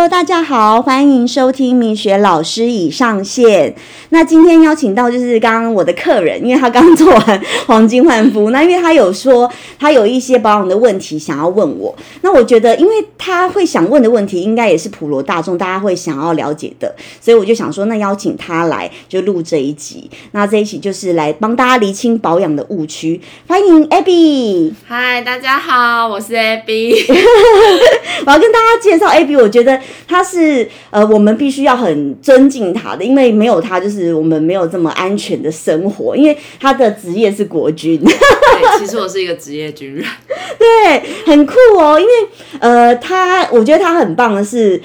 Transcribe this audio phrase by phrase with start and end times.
[0.00, 3.74] Hello，大家好，欢迎收听明学老师已上线。
[4.08, 20.10] 那今天邀请到就是刚刚我的客人，因为他刚做完黄金焕肤，那因为他有说他有一些保养的问题想要问我，那我觉得因为他会想问的问题，应该也是普罗大众大家会想要了解的，所以我就想说，那邀请他来就录这一集。
[20.32, 23.20] 那这一集就是来帮大家厘清保养的误区。
[23.46, 27.04] 欢迎 Abby，嗨，大家好，我是 Abby。
[28.24, 36.16] 我要跟大家介绍 Abby，我觉得他是呃，我们必须要很尊敬他的，因为没有他，就是我们没有这么安全的生活。
[36.16, 40.04] 因为他的职业是国军，对，其实我是一个职业军人，
[40.58, 41.98] 对，很酷哦。
[41.98, 42.12] 因为
[42.58, 44.80] 呃，他我觉得他很棒的是。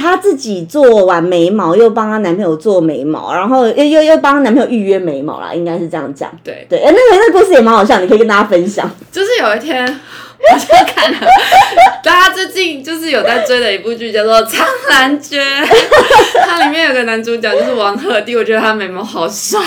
[0.00, 6.30] 她自己做完眉毛，又帮她男朋友做眉毛，然后又又又帮男朋友预约眉毛啦，应该是这样讲。
[6.44, 8.88] 对对，哎，那个那个故事也蛮好笑，你可以跟大家分享。
[9.10, 9.84] 就是有一天，
[10.38, 11.18] 我就看了
[12.02, 15.42] 大家最近就是有在追的一部剧，叫做《苍兰诀》，
[16.46, 19.60] 它里面有个男主角就是王鹤棣，我觉得他眉毛好帅。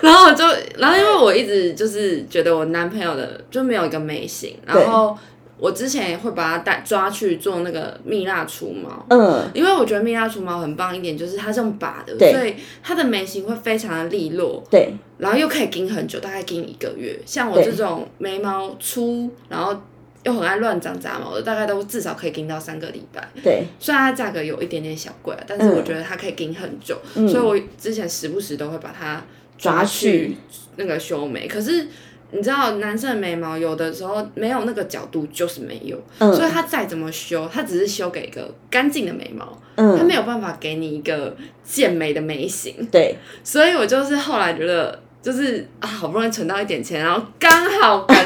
[0.00, 0.44] 然后我就，
[0.78, 5.16] 然后因为我一直就是觉得我男朋友的就没有一个眉形，然后。
[5.62, 17.16] 我之前也会把它带抓去做那个蜜蜡除毛，嗯，因为我觉得蜜蜡除毛很棒一点，就是它是用拔的，所以它的眉形会非常的利落，对，然后又可以盯很久，大概盯一个月。
[17.24, 19.80] 像我这种眉毛粗，然后
[20.24, 23.28] 又很爱乱长杂毛的，大概都至少可以盯到三个礼拜。
[23.40, 29.22] 对，虽然它价格有一点点小贵，但是我觉得它可以盯很久，所以我之前时不时都会把它
[29.56, 30.36] 抓去
[30.74, 31.86] 那个修眉，可是。
[32.34, 42.88] 你知道男生的眉毛有的时候没有那个角度就是没有，所以他再怎么修，他只是修给一个干净的眉毛，他没有办法给你一个健美的眉形。
[42.90, 48.16] 对，所以我就是后来觉得，就是啊，好不容易存到一点钱，然后刚好赶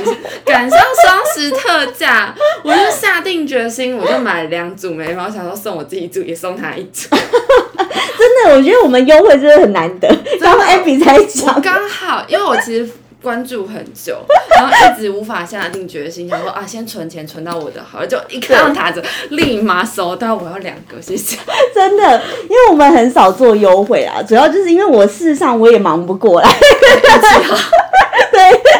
[0.44, 7.08] 赶上双十特价，我就下定决心，我就买了两组眉毛，想说送我自己一组，也送他一组。
[7.18, 10.08] 真的，我觉得我们优惠真的很难得，
[10.40, 12.88] 然后 Abby 才讲，刚好，因为我其实。
[13.22, 14.18] 关注很久，
[14.56, 21.36] 然后一直无法下定决心，想说啊，先存钱存到我的好，就一看到塔子，立马收到，我要两个，谢谢。
[21.74, 26.48] 真的，因为我们很少做优惠啊，主要就是因为我事实上我也忙不过来。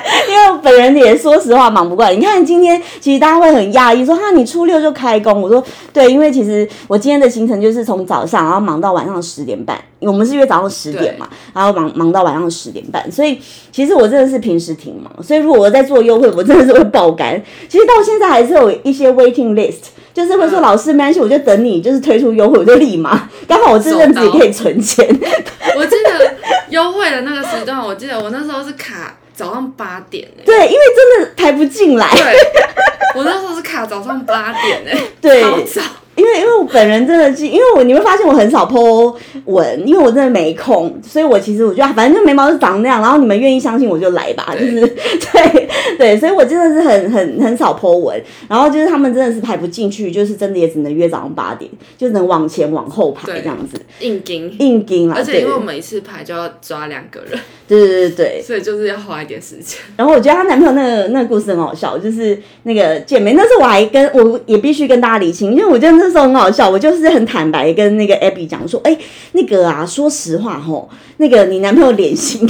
[0.06, 2.15] 对， 因为我本人也说实话忙不过来。
[2.15, 5.43] 你看今天，其实大家会很讶异，说哈你初六就开工。
[5.43, 5.62] 我说
[5.93, 9.78] 对，因为其实我今天的行程就是从早上，然后忙到晚上十点半。
[10.00, 13.11] 我们是约早上十点嘛，然后忙忙到晚上十点半。
[13.11, 13.41] 所以
[13.72, 15.11] 其实我真的是平时挺忙。
[15.22, 17.43] 所以如果我在做优惠，我真的是会爆肝。
[17.69, 23.28] 其实到现在还是有一些 waiting list，就是会说老师没关系，我就等你，就是推出优惠，我就立马。
[23.49, 25.09] 刚好我这阵子也可以存钱。
[25.77, 26.34] 我记得
[26.69, 29.16] 优惠的那个时段，我记得我那时候是卡。
[29.36, 32.08] 早上八点哎，对，因为真的排不进来。
[32.10, 32.36] 对，
[33.14, 35.82] 我那时候是卡早上八点哎，对，好早。
[36.16, 45.69] 因为因为我本人真的是，因为我你会发现我很少 po 文，因为我真的没空，所以我其实我觉得反正就眉毛是长那样，然后你们愿意相信我就来吧，就是对
[45.99, 54.56] 对，所以我真的是很很很少 po 文，然后就是他们真的是排不进去，就是真的也只能约早上八点，就能往前往后排这样子，硬盯。
[54.59, 57.38] 硬盯啊，而且因为我每次排就要抓两个人，
[57.69, 59.78] 对对对对，所以就是要花一点时间。
[59.97, 68.97] 然后我觉得她男朋友那个那个故事很好笑，就是那个见面，那时候我还跟我也必须跟大家理清，因为我觉得那时候很好笑，我就是很坦白跟那个 Abby 讲说，哎，
[69.33, 72.47] 那个啊，说实话吼，那个你男朋友脸型，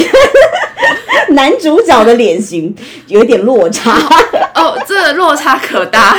[1.31, 2.75] 男主角的脸型
[3.07, 3.93] 有一点落差
[4.55, 6.15] 哦，这落差可大。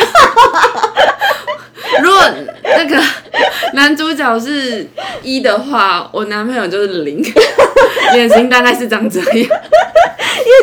[2.04, 2.22] 如果
[2.64, 3.02] 那个
[3.74, 4.88] 男主角是
[5.24, 7.24] 一的话，我男朋友就是零，
[8.14, 9.30] 脸型大概是长这样。
[9.34, 9.50] 因为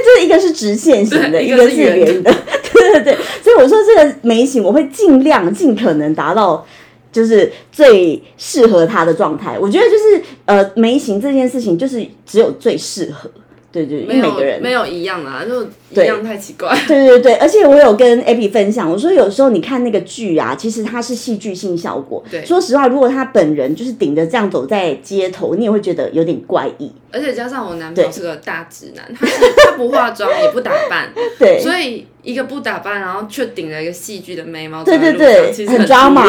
[0.04, 2.32] 这一个是直线型的，一个是圆的，
[2.72, 6.66] 对对对，所以我说这个眉形我会尽量尽可能达到。
[7.12, 13.30] 就是最适合他的状态，我觉得就是呃眉形这件事情，就是只有最适合，
[13.74, 15.64] 对对，因为每个人没有一样啊，就
[16.00, 16.72] 一样太奇怪。
[16.86, 22.22] 对对对，而且我有跟 Abby 分享，我说有时候你看那个剧啊，其实它是戏剧性效果。
[22.30, 26.92] 对，说实话，如果他本人就是顶着这样走在街头，你也会觉得有点怪异。
[27.10, 29.34] 而且加上我男朋友是个大直男，他是
[29.66, 36.24] 他不化妆也不打扮， 对，所以一个不打扮，然后却顶了一个戏剧的眉毛，对对对，其实很抓马。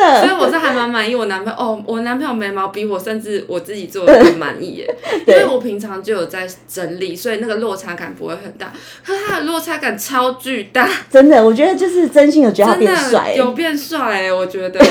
[0.00, 4.94] 所以我是还蛮满意我男朋友哦，我男朋友眉毛比我甚至我自己做的更满意耶，
[5.26, 8.72] 因为我平常就有在整理，所以那个落差感不会很大，
[9.04, 14.80] 可是他的落差感超巨大，真的，我觉得就是真心有觉得他变帅，有变帅哎，我觉得。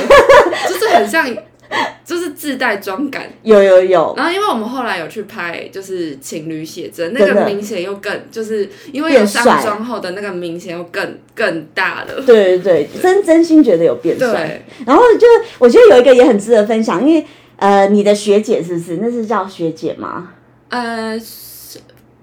[0.67, 1.25] 就是很像
[2.03, 3.31] 就是自带妆感。
[3.43, 12.21] 有有有，然后，因为我们后来有去拍，就是情侣写真，那个明显又更，就是因为有上妆后的那个明显又更更大了。
[12.25, 14.61] 对对对，真真心觉得有变帅。
[14.85, 15.27] 然后就
[15.59, 17.25] 我觉得有一个也很值得分享，因为
[17.57, 18.97] 呃，你的学姐是不是？
[19.01, 20.31] 那是叫学姐吗？
[20.69, 21.25] 呃，是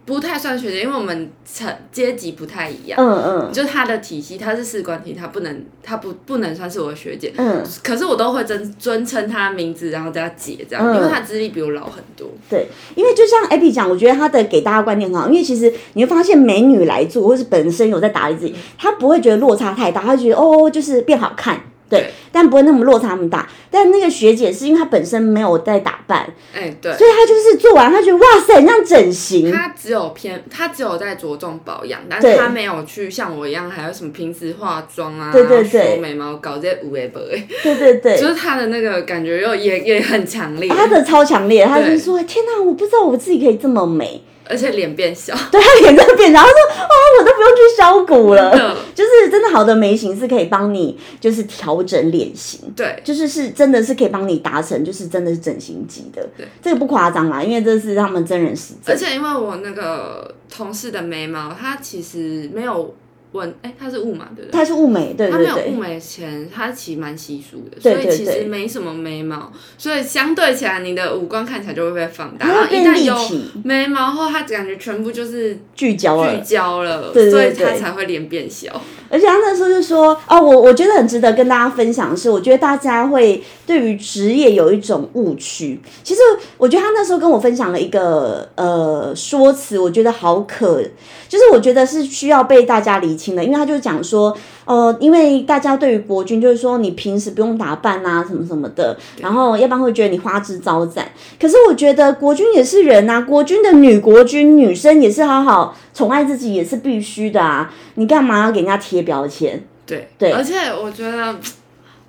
[0.06, 2.98] 不太算学姐，因为我们层阶级不太一样。
[2.98, 7.32] 嗯嗯就是她的体系，她是士官体，她不能，她不不能算是我的学姐。
[7.36, 12.28] 嗯，可是我都会尊尊称她名字，然后叫她姐这样，嗯因为她资历比我老很多。
[12.48, 21.60] 对，因为就像 Abby 讲，我觉得她的给大家观念很好，因为其实你会发现美女来做，或是本身有在打理自己，她不会觉得落差太大，她会觉得哦，就是变好看。
[21.88, 23.48] 对对，但不会那么落差那么大。
[23.70, 26.92] 但那个学姐是因为她本身没有在打扮，哎、对。
[26.94, 29.52] 所以她就是做完，她觉得哇塞，很像整形。
[29.52, 44.22] 她只有偏，她只有在着重保养，但是她没有去像我一样，还有什么平时化妆啊，对对对修眉毛，搞这些无为不为，对对对，就是她的那个感觉又也也很强烈，她的超强烈，她就对说天哪，我不知道我自己可以这么美。
[44.48, 48.76] 而且脸变小， 对他脸真的变，小，他说哦，我都不用去削骨了。
[48.94, 52.60] 就是真的好的眉形是可以帮你，就是调整脸型。
[52.74, 58.94] 对就是是真的是可以帮你达成，就是真的是整形级的对，这个不夸张啦，因为这是他们真人实证。
[58.94, 62.94] 而且因为我那个同事的眉毛，他其实没有
[63.36, 64.58] 纹，哎、他是雾嘛，对不对？
[64.58, 72.48] 他是雾眉，对对她没有雾对，眉前，他其实蛮稀疏的，所以其实没什么眉毛，所以相对起来，你的五官看起来就会被放大。
[72.48, 73.14] 然后一旦有、
[73.62, 76.40] 眉毛后，它感觉全部就是聚聚焦了。
[76.40, 78.80] 焦了，对对所以对它才会脸变小。
[79.08, 85.80] 而且他那时候就说，哦，我我觉得很值得跟大家分享的是，我觉得大家会对于职业有一种误区。
[86.02, 86.20] 其实
[86.58, 90.82] 我觉得他那时候跟我分享了一个呃说辞，我觉得好可，
[91.28, 101.06] 就是我觉得是需要被大家厘清的，因为他就讲说，呃，因为大家对于国军就是说你平时不用打扮啊，什么什么的，然后要不然会觉得你花枝招展。
[101.40, 107.72] 可是我觉得国军也是人啊，国军的女国军女生也是好好宠爱自己，也是必须的啊。
[107.94, 109.58] 你干嘛要给人家贴标签？
[109.86, 111.34] 对对而且我觉得。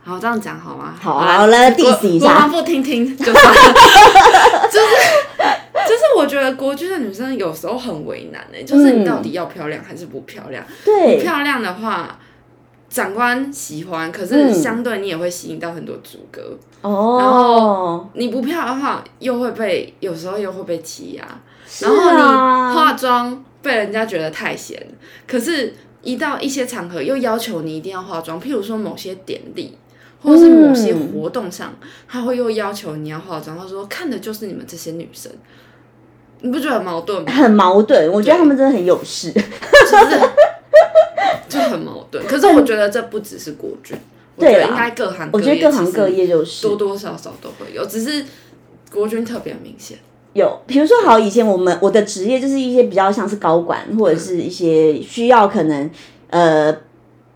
[0.03, 0.93] 好，这样讲好吗？
[0.97, 3.73] 好啦好来国 diss 一下国防部听听就算了。
[4.71, 4.87] 就 是
[5.89, 10.63] 就是，我觉得国军的女生有时候很为难诶、就是你到底要漂亮还是不漂亮？
[10.85, 12.17] 不对，漂亮的话，
[12.89, 16.57] 长官喜欢，可是嗯相对你也会吸引到很多主哥。
[16.81, 21.25] 哦，然后你不漂亮的话，又会被有时候又会被欺压。
[21.67, 24.81] 是然后你啊，化妆被人家觉得太闲，
[25.27, 29.77] 可是，一到一些场合又要求你一定要化妆，譬如说某些典礼。
[30.19, 31.77] 或者是某些活动上，
[32.07, 33.55] 他会又要求你要化妆。
[33.55, 35.31] 他说看的就是你们这些女生，
[36.41, 37.31] 你不觉得很矛盾吗？
[37.31, 38.11] 很矛盾。
[38.11, 39.31] 我觉得他们真的很有事。
[39.31, 40.19] 就是
[41.47, 42.25] 就很矛盾。
[42.25, 43.95] 可是我觉得这不只是国军，
[44.39, 48.25] 对应该各行各业，我觉得各行各业就是多多少少都会有，只是
[48.91, 49.99] 国军特别明显。
[50.37, 55.89] 有，比如说好，以前我们我的职业就是一些比较像是高管，或者是一些需要可能
[56.29, 56.71] 呃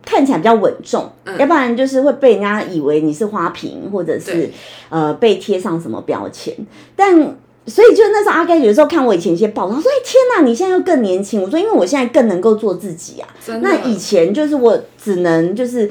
[0.06, 1.10] 看起来比较稳重，
[1.40, 4.52] 要不然就是会被人家以为你是花瓶，或者是
[4.90, 6.56] 呃被贴上什么标签。
[6.96, 13.28] 但所以就那时候阿盖有时候看我以前一些报道，他说：“哎、天哪，你现在又更年轻。”我说：“因为我现在更能够做自己啊。”，
[13.62, 15.90] 那以前就是我只能就是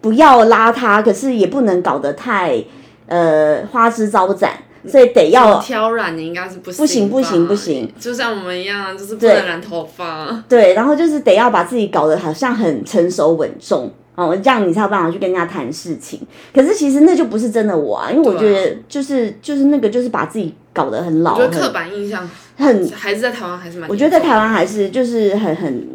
[0.00, 2.64] 不要邋遢，可是也不能搞得太
[3.06, 4.52] 呃花枝招展，
[4.86, 10.42] 所以得要挑染你应该是不不行不行不行，就像我们一样，就是不能染头发。
[10.48, 13.90] 对，然后就是得要把自己搞得好像很成熟稳重。
[14.16, 16.20] 哦，这样你才有办法去跟人家谈事情。
[16.52, 22.28] 可是其实那就不是真的我啊，因为我觉得就是就是那个就是把自己搞得很老，我觉得刻板印象
[22.58, 25.88] 很，还是在台湾还是蛮，我觉得在台湾还是就是很很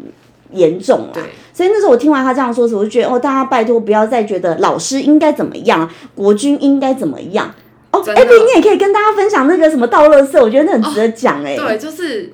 [0.50, 1.10] 严重啦。
[1.14, 1.22] 对
[1.52, 7.54] 所以那时候我听完他这样说时，我就觉得哦，大家拜托不要再觉得老师应该怎么样，国军应该怎么样。
[8.02, 12.32] 哎，你也可以跟大家分享那个什么倒垃圾，我觉得那很值得讲哎、对，就是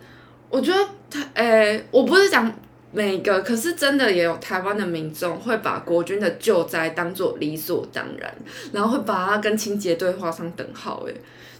[0.49, 0.78] 我觉得
[1.11, 2.52] 他，哎、我不是讲
[2.90, 8.35] 每个，可是真的也有台湾的民众会把国军的救灾当做理所当然，
[8.73, 11.12] 然后会把它跟清洁队画上等号、哎。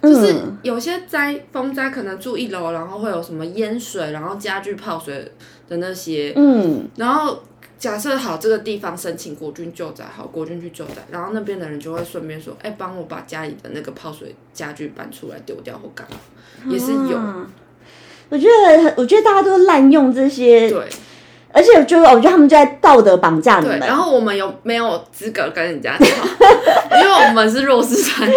[0.02, 5.30] 就是嗯有些灾风灾可能住一楼，然后会有什么淹水，然后家具泡水
[5.68, 7.40] 的那些，嗯，然后
[7.83, 16.17] 假设好这个地方申请国军救灾，好国军去救灾，然后那边的人就会顺便说，哎、帮我把家里的那个泡水家具搬出来丢掉或干嘛，
[16.73, 17.17] 也是有。
[17.17, 17.45] 啊
[18.29, 20.89] 我觉得，我觉得大家都滥用这些，对
[21.52, 23.80] 而且就我觉得他们就在道德绑架你对，们。
[23.87, 26.09] 然后我们有没有资格跟人家讲？
[26.92, 28.35] 因为我们是弱势团体，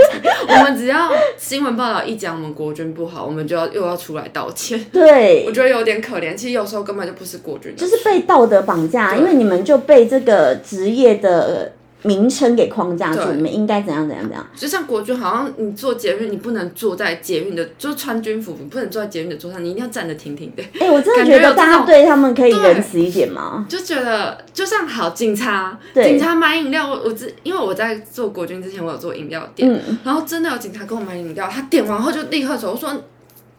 [0.47, 4.83] 我们只要新闻报道一讲我们国军不好，我们就要又要出来道歉。
[4.91, 11.71] 对我，觉得有点可怜，其实有时候根本就不是国军就，是被道德绑架，因为你们就被这个职业的
[12.05, 14.45] 名称给框架住，对你们应该怎样怎样怎样。
[14.55, 20.63] 就像国军，好像你做捷运，你不能坐在捷运的，就穿军服，你不能坐在捷运的桌上，你一定要站得挺挺的。
[20.79, 23.65] 哎、我真的觉得大家对他们可以仁慈一点吗？
[23.67, 32.93] 就觉得就像好警察，警察买饮料，我我之因为我在做国军之前，我有做饮料店，嗯然后真的有警察跟我买饮料，他点完后就立刻走，我说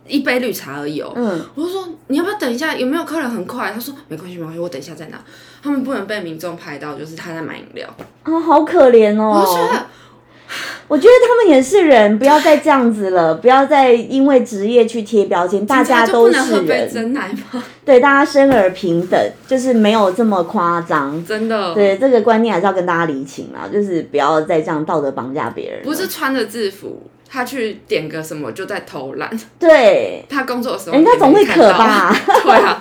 [0.08, 2.74] 一杯绿茶而已哦，嗯，我就说你要不要等一下？
[2.74, 3.72] 有没有客人很快？
[3.72, 5.18] 他说没关系没关系，我等一下再拿。
[5.62, 7.88] 他们不能被民众拍到，就是他在买饮料。
[8.22, 9.32] 啊，好可怜哦。
[9.40, 9.86] 我就觉得
[10.86, 17.64] 我觉得他们也是人，不要再这样子了，不要再因为职业去贴标签， 大家都是人，真奶吗？
[17.84, 21.24] 对，大家生而平等，就是没有这么夸张。
[21.26, 25.82] 真的，对这个观念还是要跟大家理清啦，就是不要再这样道德绑架别人。
[25.82, 29.30] 不是穿着制服，他去点个什么就在偷懒。
[29.58, 32.14] 对，他工作的时候人家总会渴吧？
[32.42, 32.80] 对啊，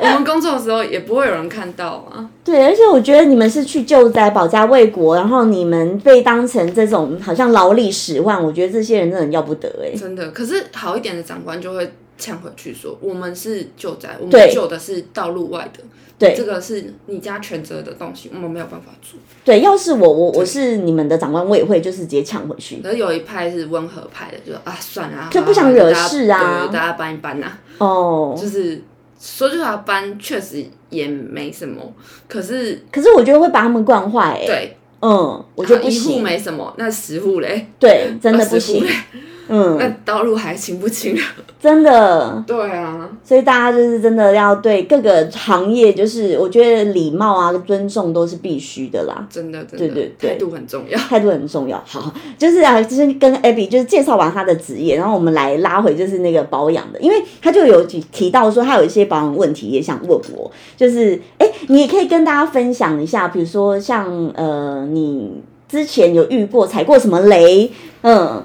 [0.00, 2.28] 我们工作的时候也不会有人看到啊。
[2.44, 15.82] 对，而且我觉得你们是去救灾、保家卫国，然后你们被当成这种好像劳力使唤，我觉得这些人真的很要不得哎、真的，可是好一点的长官就会呛回去说：“我们是救灾，我对们救的是道路外的，
[16.18, 19.18] 对这个是你家全责的东西，我们没有办法做。
[19.44, 22.76] 对，要是我我我是你们的长官，我也会就是直接抢回去。
[22.82, 27.46] 可是有一派是温和派的，就啊算了啊，就不想惹事啊对，大家搬一搬呐、
[27.78, 28.82] 哦， 就是
[29.20, 31.92] 说句实话，搬确实也没什么，
[32.28, 34.46] 可是可是我觉得会把他们惯坏哎。
[34.46, 36.22] 对，嗯，我觉得不一户行。
[36.22, 38.90] 没什么，那十户嘞，对，真的 不行嘞。
[39.48, 41.16] 嗯，那道路还清不清？
[41.60, 42.42] 真的。
[42.46, 49.26] 对啊，所以大家就是真的要对各个行业，就是我觉得礼貌啊、尊重都是必须的啦。
[49.30, 50.98] 真的真的，对对对态度很重要。
[50.98, 51.82] 态度很重要。
[51.86, 67.70] 好，就是啊，就是跟 Abby 就是介绍完他的职业，然后我们来拉回就是那个保养的，因为他就有提提到说他有一些保养问题也想问我，就是哎、你也可以跟大家分享一下，比如说像呃，你之前有遇过踩过什么雷？
[68.02, 68.44] 嗯，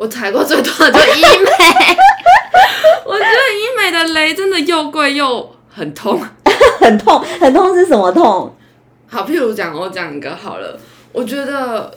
[0.00, 1.50] 我踩过最多的就医美，
[3.04, 6.18] 我觉得医美的雷真的又贵又很痛。
[6.80, 8.56] 很痛，很痛是什么痛？
[9.06, 10.80] 好，譬如讲，我讲一个好了，
[11.12, 11.92] 我觉得，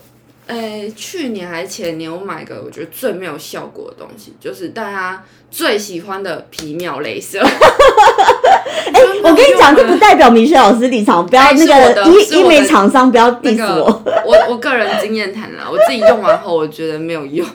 [0.47, 7.39] 诶、去年还是前年，我买个我觉得最没有效果的东西，就是大家最喜欢的皮秒镭射。
[8.93, 14.03] 哎、我跟你讲，这不代表明雪老师立场，不要哎那个医医美厂商不要那 diss 个我。
[14.25, 17.47] 我我个人经验谈啦，我自己用完后，我觉得没有用，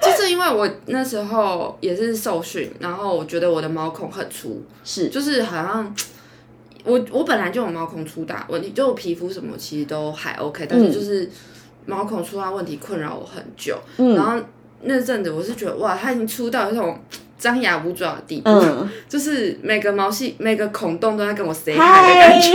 [0.00, 5.94] 就是因为我那时候也是受训，然后我觉得我的毛孔很粗，是，就是好像
[6.84, 11.28] 我我本来就有毛孔粗大问题，就我皮肤什么其实都还 OK，但是就是
[11.86, 13.78] 毛孔粗大问题困扰我很久。
[13.96, 14.14] 嗯。
[14.14, 14.38] 然后
[14.82, 17.00] 那阵子我是觉得哇，它已经粗到一种
[17.38, 22.40] 张牙舞爪的地步，嗯， 就是每个毛细每个孔洞都在跟我 say hi 的感嗨。
[22.40, 22.52] 觉，，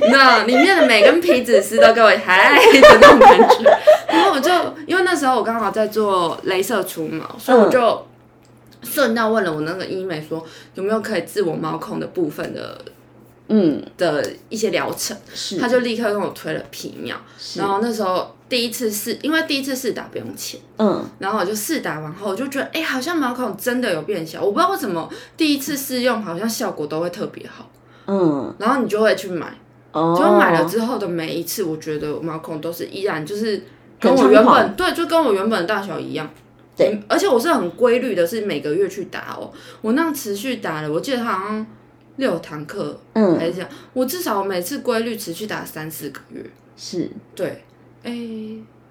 [0.10, 3.78] 那里面的每根皮脂丝都跟我嗨的那种感觉。
[4.08, 4.50] 然后我就
[4.86, 8.06] 因为那时候我刚好在做镭射除毛，所以我就
[8.82, 12.80] 顺道问了我那个医美说有没有可以治我毛孔的部分的
[13.52, 17.16] 嗯，的一些疗程，是，他就立刻跟我推了皮秒。
[17.56, 27.68] 然后那时候第一次试，因为第一次试打不用钱，嗯，然后我就试打完后，我就觉得哎、好像毛孔真的有变小，我不知道为什么第一次试用好像效果都会特别好，
[28.06, 29.52] 嗯，然后你就会去买。
[29.92, 33.60] 哦，就买了之后的每一次，我觉得毛孔都是依然就是
[33.98, 36.30] 跟我原本对，就跟我原本的大小一样。
[36.76, 39.50] 对嗯，而且我是很规律的，是每个月去打哦。
[39.80, 41.66] 我那样持续打了，我记得好像
[42.20, 46.44] 六堂课嗯，还是这样，我至少每次规律持续打三四个月。
[46.76, 47.64] 是，对，
[48.04, 48.12] 哎、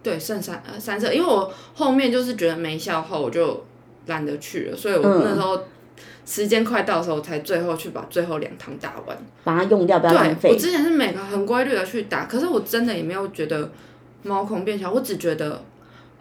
[0.04, 3.64] 对，剩三呃三次，因为我后面就是觉得没效后，我就
[4.08, 5.64] 懒得去了，所以我嗯那时候
[6.26, 9.18] 时间快到的时候，我才最后去把最后两堂打完。
[9.44, 10.56] 把它用掉，不要浪费，我。
[10.56, 13.72] 之前是每个很规律的去打，可是我真的也没有觉得
[14.24, 15.64] 毛孔变小，我只觉得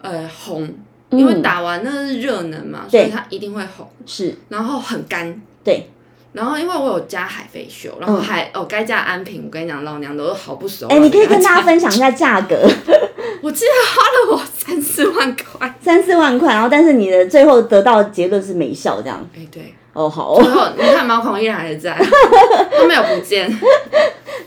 [0.01, 0.63] 呃红，
[1.11, 5.41] 因为嗯打完那是热能嘛，所以它一定会红，是，然后很干。
[5.63, 5.91] 对，
[6.33, 10.87] 然后因为我有加海飞秀，然后还、哦该加安瓶，我跟你讲，老娘都好不熟。
[10.89, 12.55] 嗯哎、你可以跟大家家，分享一下价格，
[13.43, 15.75] 我记得花了我三四万块。
[15.81, 19.27] 三四万块，然后但是你的最后得到的结论是没效，这样。
[19.35, 21.99] 哎，对，哦，好最哦，后你看毛孔依然还在，
[22.79, 23.51] 都没有不见。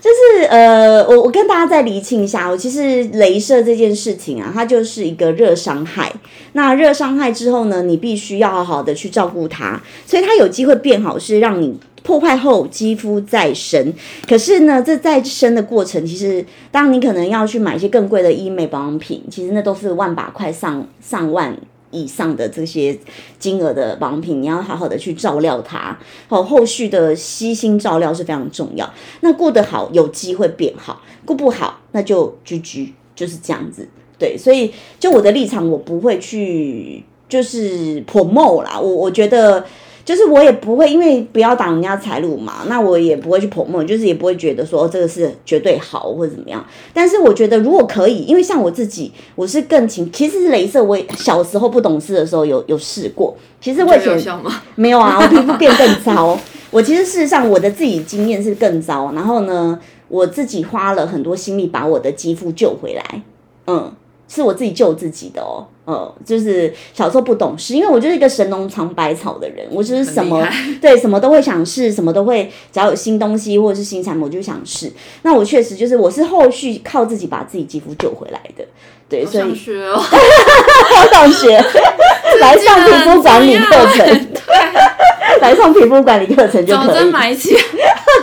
[0.01, 6.11] 就是呃，我我跟大家再厘清一下，我其实镭射这件事情啊，它就是一个热伤害。
[6.53, 13.93] 那热伤害之后呢，你必须要好好的去照顾它，所以它有机会变好，是让你破坏后肌肤再生。
[14.27, 21.55] 可是呢，这再生的过程，其实当你可能要去买一些更贵的医美保养品，其实那都是万把块上上万
[21.91, 22.97] 以上的这些
[23.37, 28.91] 金额的保养品，你要好好的去照料它，好，后续的悉心照料是非常重要。
[29.21, 33.87] 那过得好，有机会变好；过不好，那就居居，就是这样子。
[34.17, 39.65] 对，所以就我的立场，我不会去就是 promote 啦，我我觉得。
[40.11, 46.61] 就是我也不会，因为不要挡人家财路嘛，那我也不会去捧梦，就是也不会觉得说这个是绝对好或者怎么样。
[46.93, 53.33] 但是我觉得如果可以，因为像我自己，我是更勤，其实是镭射，我小时候不懂事的时候有有试过。
[53.61, 54.37] 其实我以前
[54.75, 56.37] 没有啊，我皮肤 变更糟。
[56.71, 63.23] 我其实事实上我的自己经验是更糟，然后呢，我自己花了很多心力把我的肌肤救回来。
[63.67, 63.93] 嗯。
[64.33, 70.47] 是我自己救自己的哦，呃，就是小时候不懂事，因为我就是一个神农尝百草的人，我就是什么
[70.81, 74.89] 对什么都会想试，什么都会，只要有新东西或者是新产品，我就想试。
[75.23, 78.63] 那我确实就是我是后续靠自己把自己肌肤救回来的，
[79.09, 81.57] 对，所以学哦， 好想学，
[82.39, 87.53] 来上皮肤管理课程，对，来上皮肤管理课程就可以，早针买起，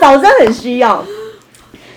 [0.00, 1.04] 早针很需要。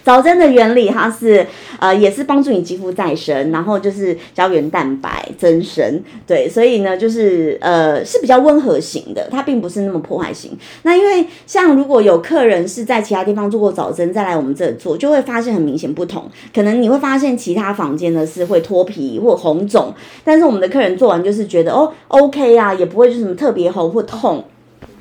[0.03, 1.45] 早针的原理，它是
[1.79, 10.57] 呃也是帮助你肌肤再生，然后就是胶原蛋白增生，对，所以呢就是呃是比较温和型的，它并不是那么破坏型。
[10.83, 16.29] 那因为像如果有客人是在其他地方做过早针，再来我们这里做，就会发现很明显不同。
[16.53, 19.93] 可能你会发现其他房间呢是会脱皮或红肿，
[20.23, 24.43] 但是我们的客人做完就是觉得哦 OK 啊，也不会就什么特别红或痛。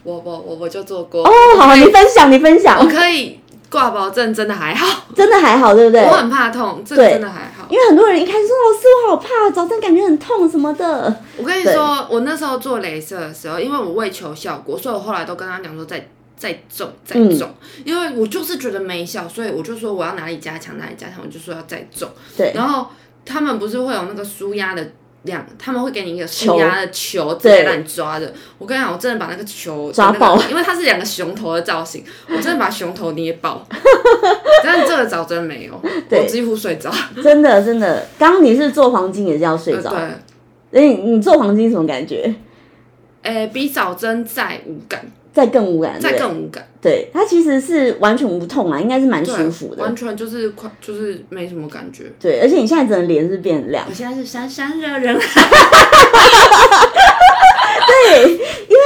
[0.02, 3.39] 我我我我就做过哦，好，你分享你分享，我可以。
[3.70, 6.02] 挂保证真的还好，真的还好，对不对？
[6.02, 7.66] 我很怕痛，这个真的还好。
[7.70, 11.16] 因为很多人一开始说老师我好怕，早上感觉很痛什么的。
[11.36, 17.48] 我跟你说，我那时候做镭射的时候，因为我为求效果，所以我后来都跟他讲说再再重再种，
[17.84, 22.08] 因为我就是觉得没效，所以我就说我要哪里加强哪里加强，我就说要再重。
[22.36, 22.88] 对，然后
[23.24, 24.84] 他们不是会有那个舒压的。
[25.22, 28.32] 两，他们会给你一个舒压的球，直接让你抓着。
[28.58, 33.66] 我跟你讲，我真的把那个球抓爆，因为它是两个熊头的造型，我真的把熊头捏爆。
[34.64, 35.74] 但是这个早真没有，
[36.10, 36.90] 我几乎睡着。
[37.22, 39.94] 真 的真的，刚刚你是做黄金也是要睡着。
[40.70, 42.34] 对，你你做黄金什么感觉？
[43.22, 45.04] 诶，比早针再无感。
[45.32, 46.66] 再更无感，再更无感。
[46.80, 49.82] 对，它其实是完全无痛啊，应该是蛮舒服的。
[49.82, 52.04] 完全就是快，就是没什么感觉。
[52.18, 53.84] 对，而且你现在整个脸是变亮。
[53.88, 55.14] 我现在是闪闪惹人。
[57.86, 58.79] 对，因为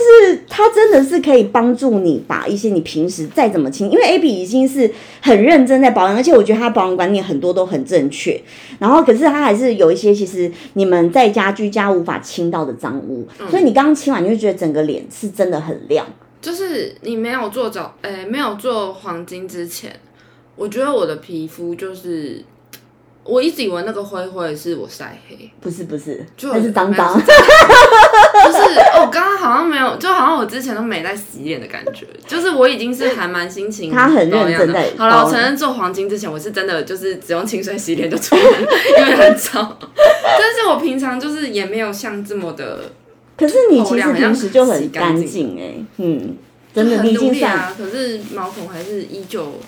[0.00, 8.40] 就是它真的是可以帮助你把一些你平时再怎么清，因为 A B 已经是很认真在保养，而且我觉得他保养观念很多都很正确。
[8.78, 16.06] 然后可是他还是有一些其实你们在家居家无法清到的脏污，所以你刚刚清完你会觉得整个脸是真的很亮。
[16.40, 19.94] 就是你没有做早，诶，没有做黄金之前，
[20.56, 22.44] 我觉得我的皮肤就是。
[23.22, 27.14] 我一直以为那个灰灰是我晒黑，不是不是，那是脏脏。
[28.44, 32.06] 不是，哦，刚刚好像没有，就好像我之前都没在洗脸的感觉。
[32.26, 34.82] 就是我已经是还蛮心情，他很认真的。
[34.96, 38.44] 好了，我承认做黄金之前，我是真的就是只用清水洗脸就出门，
[38.98, 39.76] 因为很脏。
[39.82, 42.92] 但是我平常就是也没有像这么的。
[43.36, 46.36] 可是你其实平时就很干净哎，嗯，
[46.74, 47.74] 真的很努力啊。
[47.76, 49.60] 可是毛孔还是依旧。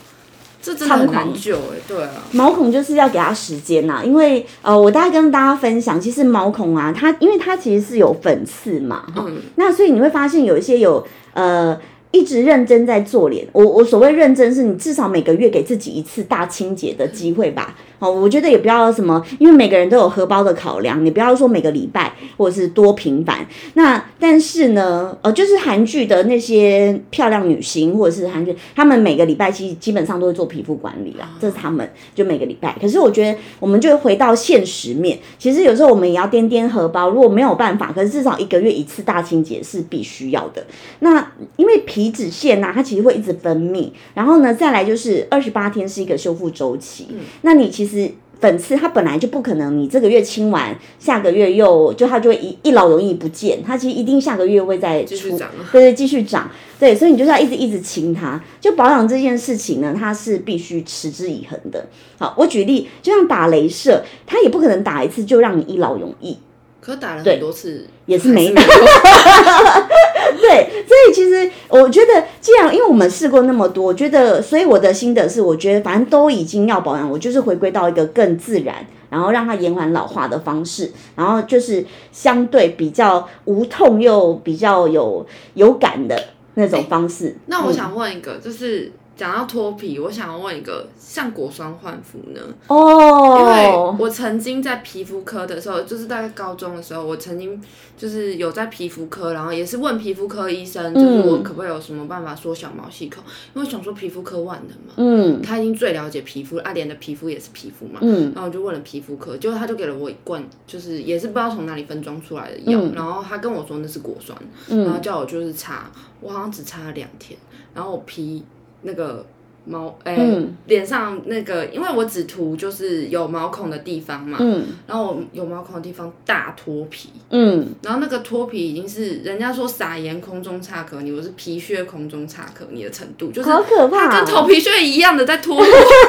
[0.63, 11.79] 这真的很难救哎，对啊，毛孔就是要给它时间呐，因为呃，我大概跟大家分享，其实毛孔啊，它因为它其实是有粉刺嘛，嗯，那所以你会发现有一些有呃。
[12.13, 17.75] 一直认真在做脸，我我所谓认真是你至少每个月给自己一次大清洁的机会吧。
[17.99, 23.47] 哦，我觉得也不要什么，因为每个人都有荷包的考量，你不要说每个礼拜或者是多频繁。
[23.75, 32.77] 那但是呢，呃，就是韩剧的那些漂亮女星或者是韩剧，他们每个礼拜其实基本上都会做皮肤管理啊，这是他们就每个礼拜。
[32.81, 40.67] 可是我觉得我们就回到现实面，其实有时候我们也要掂掂荷包，如果没有办法，可是至少一个月一次大清洁是必须要的。
[40.99, 42.02] 那因为皮。
[42.03, 47.07] 皮脂腺呐，它其实会一直分泌，然后呢，再来就是二十八天是一个修复周期。
[47.43, 48.11] 那你其实
[48.41, 58.43] 粉刺它本来就不可能，你这个月清完，下个月又就它就会一一劳永逸不见，它其实一定下个月会再继续长，对对，继续长，对，所以你就是要一直一直清它。
[58.61, 61.87] 就保养这件事情呢，它是必须持之以恒的。
[62.19, 66.37] 好，我举例，就像打镭射，它也不可能打一次就让你一劳永逸。
[66.81, 68.53] 可打了很多次，也是没。
[70.37, 86.23] 对，所以其实我觉得，既然因为我们试过那么多，我觉得，所以我的心得是，我觉得反正都已经要保养，我就是回归到一个更自然，然后让它延缓老化的方式，然后就是相对比较无痛又比较有有感的
[86.55, 87.37] 那种方式。
[87.47, 92.41] 那我想问一个，就是讲到脱皮，我想要问一个，像果酸焕肤呢？
[92.67, 97.63] 哦，因为我曾经在皮肤科的时候，就是大概高中的时候，我曾经
[97.97, 103.23] 就是有在皮肤科，然后也是问皮肤科医生，就是我可不可以有什么办法缩小毛细孔？
[103.55, 105.43] 因为想说皮肤科万能嘛，嗯。
[105.43, 108.33] 他已经最了解皮肤，阿莲的皮肤也是皮肤嘛，嗯。
[108.35, 114.37] 然后我就问了皮肤科，结果他就给了我一罐，就是也是不知道从哪里分装出来的药，然后他跟我说那是果酸，
[114.69, 117.39] 然后叫我就是擦，我好像只擦了两天，
[117.75, 118.43] 然后我皮
[118.83, 119.25] 那个
[119.65, 135.65] 毛，哎、嗯脸上那个，因为我只涂就是有毛孔的地方嘛，嗯然后我有毛孔的地方大脱皮，嗯，然后那个脱皮已经是人家说撒盐空中擦可你，我是皮屑空中擦可你的程度，就是好可怕它跟头皮屑一样的在脱，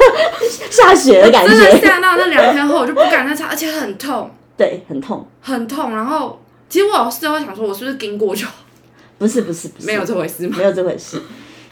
[0.71, 5.27] 下雪的感觉 真的觉，吓到那两天后我就不敢再擦，而且很痛， 对，很痛。
[5.41, 5.91] 很痛。
[5.91, 8.47] 然后其实我有事后想说，我是不是经过就
[9.19, 10.55] 不是不是不是，没有这回事吗？
[10.57, 11.21] 没有这回事。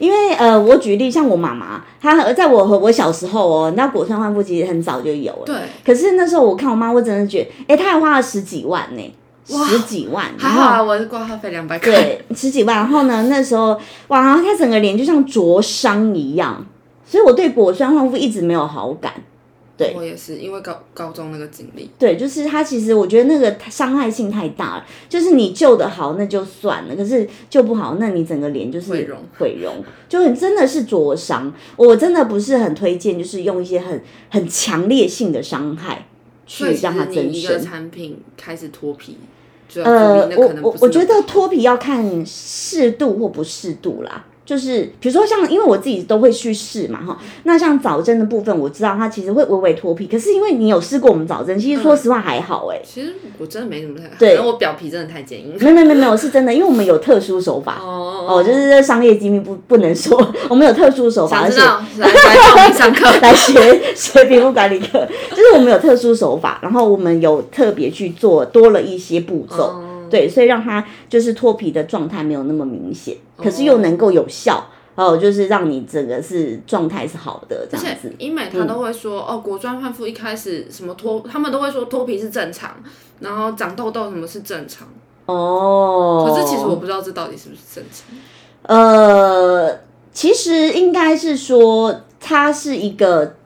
[0.01, 9.13] 因为呃，我举例，像我妈妈，她在我和我小时候哦，你知道果酸焕肤其实很早就有了，对，可是那时候我看我妈，我真的觉得，哎、她还花了十几万呢，
[9.45, 11.91] 十几万，还好啊，我是挂号费两百块。
[11.91, 12.77] 对，十几万。
[12.77, 16.65] 然后呢，那时候哇，然后她整个脸就像灼伤一样，
[17.05, 19.13] 所以我对果酸焕肤一直没有好感。
[19.81, 24.85] 对我也是，因为高高中那个经历，对，就是他其实我觉得那个伤害性太大了。
[25.09, 31.53] 就是你救得好那就算了，可是救不好，那你整个脸就是毁容毁容，就很真的是灼伤。
[31.75, 36.07] 我真的不是很推荐，就是用一些很很强烈性的伤害
[36.45, 37.61] 去让它实增生。
[37.61, 39.17] 产品开始脱皮，
[39.67, 44.25] 就呃我我我觉得脱皮要看适度或不适度啦。
[44.43, 47.17] 就是比如说像，因为我自己都会去试嘛哈。
[47.43, 55.53] 那像早针的部分，我知道它其实会微微脱皮，可是因为你有试过我们早针，其实说实话还好哎、其实我真的没什么太，对可能我表皮真的太坚硬。
[55.59, 57.77] 没有没有没有没有，是真的，因为我们有特殊手法。
[57.81, 61.59] 哦哦，就是这商业机密不不能说，我们有特殊手法，而且
[62.55, 63.09] 来上课。
[63.21, 74.63] 来学学皮肤管理课，就是我们有特殊手法，然后我们有特别去做多了一些步骤，哦对，所以让它就是脱皮的状态没有那么明显，可是又能够有效。
[74.93, 78.13] 哦，就是让你整个是状态是好的这样子。
[78.19, 82.75] 医美他都会说、哦，果酸焕肤一开始什么脱，他们都会说脱皮是正常，
[83.21, 84.85] 然后长痘痘什么是正常。
[85.27, 88.05] 哦，可是其实我不知道这到底是不是正常。
[88.63, 89.79] 呃，
[90.11, 93.37] 其实应该是说，它是一个，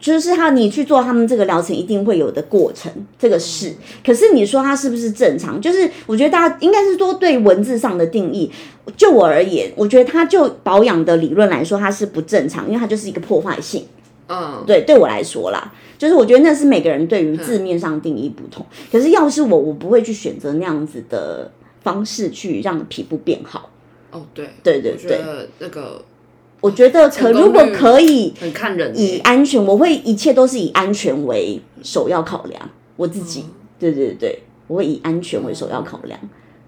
[0.00, 3.74] 就是他你去做他们这个疗程一定会有的过程，这个是。
[4.04, 5.60] 可是你说它是不是正常？
[5.60, 8.50] 就是我觉得大家应该是说对文字上的定义，
[8.96, 13.86] 就我而言，我觉得它就保养的理论来说，它是不正常，因为它就是一个破坏性。
[14.26, 18.64] 嗯，对，对我来说啦，就是我觉得那是每个人对于字面上定义不同。
[18.90, 23.68] 可是要是我，我不会去选择那样子的方式去让皮肤变好。
[24.10, 26.02] 哦对，对对我觉得那个
[26.64, 29.18] 我觉得可如果可以很看人以。
[29.18, 32.70] 安全，我会一切都是以安全为首要考量。
[32.96, 33.44] 我自己，
[33.78, 36.18] 对对对，我会以安全为首要考量。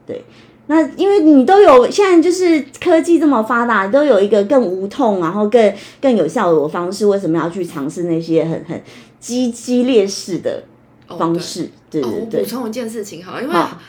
[0.07, 0.23] 对，
[0.67, 8.79] 那因为你都有现在就是科技这么发达，都有一个更无痛，然后更更有效的方式，为什么要去尝试那些很很
[9.19, 10.63] 激激烈式的
[11.17, 11.71] 方式？
[11.91, 13.81] 对哦，对对，我补充一件事情好，因为好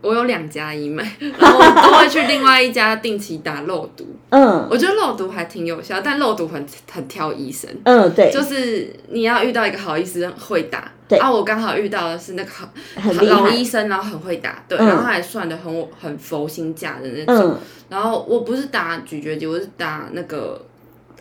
[0.00, 1.02] 我有两家医美，
[1.38, 4.06] 然后我都会去另外一家定期打肉毒。
[4.30, 10.92] 嗯我觉得肉毒还挺有效，但肉毒很很挑医生，嗯，对，就是你要遇到一个好医生会打。
[11.08, 17.52] 对啊，我刚好遇到的是那个好很老医生，然后很会打，对，嗯然后他也算的很很佛心价的那种。
[17.52, 17.58] 嗯
[17.88, 20.60] 然后我不是打咀嚼肌，我是打那个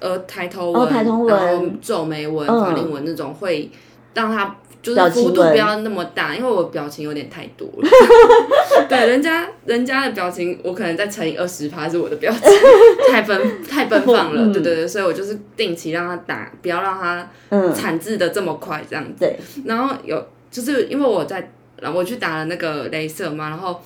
[0.02, 3.72] 呃抬头纹、哦抬头纹然后皱眉纹、嗯法令纹那种，会
[4.18, 7.90] 让他就是幅度不要那么大，因为我表情有点太多了。
[8.90, 12.42] 对，人家人家的表情，我可能再乘以二十趴是我的表情，
[13.12, 14.42] 太奔太奔放了。
[14.42, 19.20] 嗯对对对，所以我就是定期让他打，不要让他嗯，产制的这么快这样子。
[19.20, 23.80] 对，然后有就是因为我在，然后我去打了那个镭射嘛，然后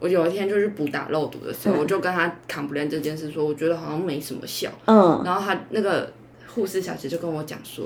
[0.00, 4.70] 我有一天就是补打肉毒的时候，我就跟他 complain 这件事说，我觉得好像没什么效。
[4.86, 6.12] 嗯然后他那个
[6.54, 7.84] 护士小姐就跟我讲说，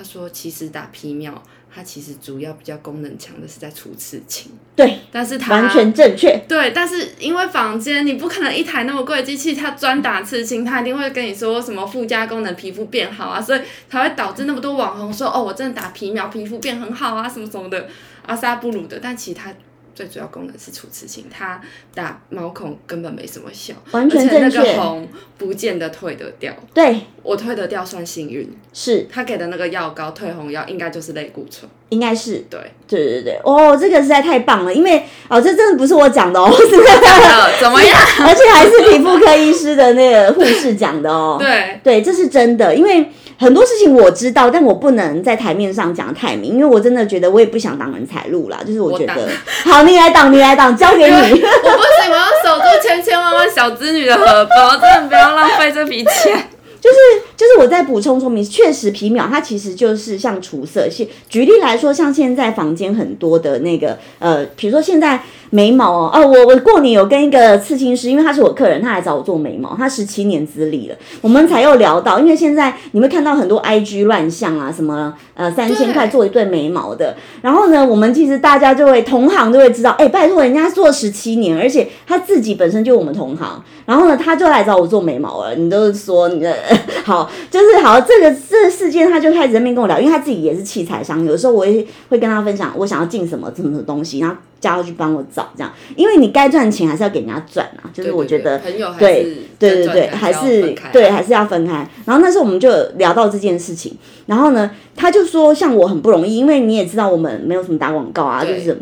[0.00, 6.42] 她说其实打皮秒，它其实主要比较功能强的是在除刺青，对，但是它完全正确。
[6.48, 13.60] 对，但是因为房间你不可能一台那么贵的机器，它专打刺青，它一定会跟你说什么附加功能，皮肤变好啊，所以
[13.90, 17.86] 才会导致那么多网红说哦，我真的打皮秒，皮肤变很好啊，什么什么的，
[18.24, 19.52] 阿萨布鲁的，但其他。
[20.00, 21.60] 最主要功能是除刺青，它
[21.94, 28.50] 打毛孔根本没什么效，完全而且那个红不见得退得掉，对，我退得掉算幸运。
[28.72, 37.96] 是他给的那个药膏退红药应该就是类固醇，应该是对，对对对，哦，这个实在太棒了，因为哦，这真的不是我讲的哦， 是呃 怎么样？
[38.20, 41.36] 而且还是皮肤科医师的那个护士讲的哦。
[41.38, 43.06] 对，对，这是真的，因为
[43.38, 48.58] 很多事情我知道，但我不能在台面上讲得太明，因为我真的觉得我也不想挡人财路啦。
[48.66, 49.28] 就是我觉得，
[49.64, 51.10] 好，你来挡，你来挡，交给你。
[51.10, 56.48] 我不行，我要守住千千万万小织女的荷包，真的不要浪费这笔钱。
[56.90, 61.08] 就是就是我在补充说明，确实皮秒它其实就是像除色系。
[61.28, 86.56] 举例来说，像现在房间很多的那个呃，比如说现在眉毛哦，哦，我我过年有跟一个刺青师，因为他是我客人，他来找我做眉毛，他十七年资历了，我们才又聊到，因为现在你会看到很多 IG 乱象啊，什么呃三千块做一对眉毛的，然后呢，我们其实大家就会同行就会知道，哎，拜托人家做十七年，而且他自己本身就我们同行，然后呢，他就来找我做眉毛了，你都是说你的。
[87.02, 98.60] 好，就是好，这个这个事件，他就开始在那边跟我聊，因为他自己也是器材商，有时候我也会跟他分享我想要进什么什么东西，然后叫他去帮我找这样，因为你该赚钱还是要给人家赚啊，就是我觉得
[98.98, 101.88] 对对对对，还是对还是要分开。
[102.04, 103.96] 然后那时候我们就聊到这件事情，
[104.26, 108.78] 然后呢，他就说像我很不容易，因为你也知道我们没有什么打广告啊，就是。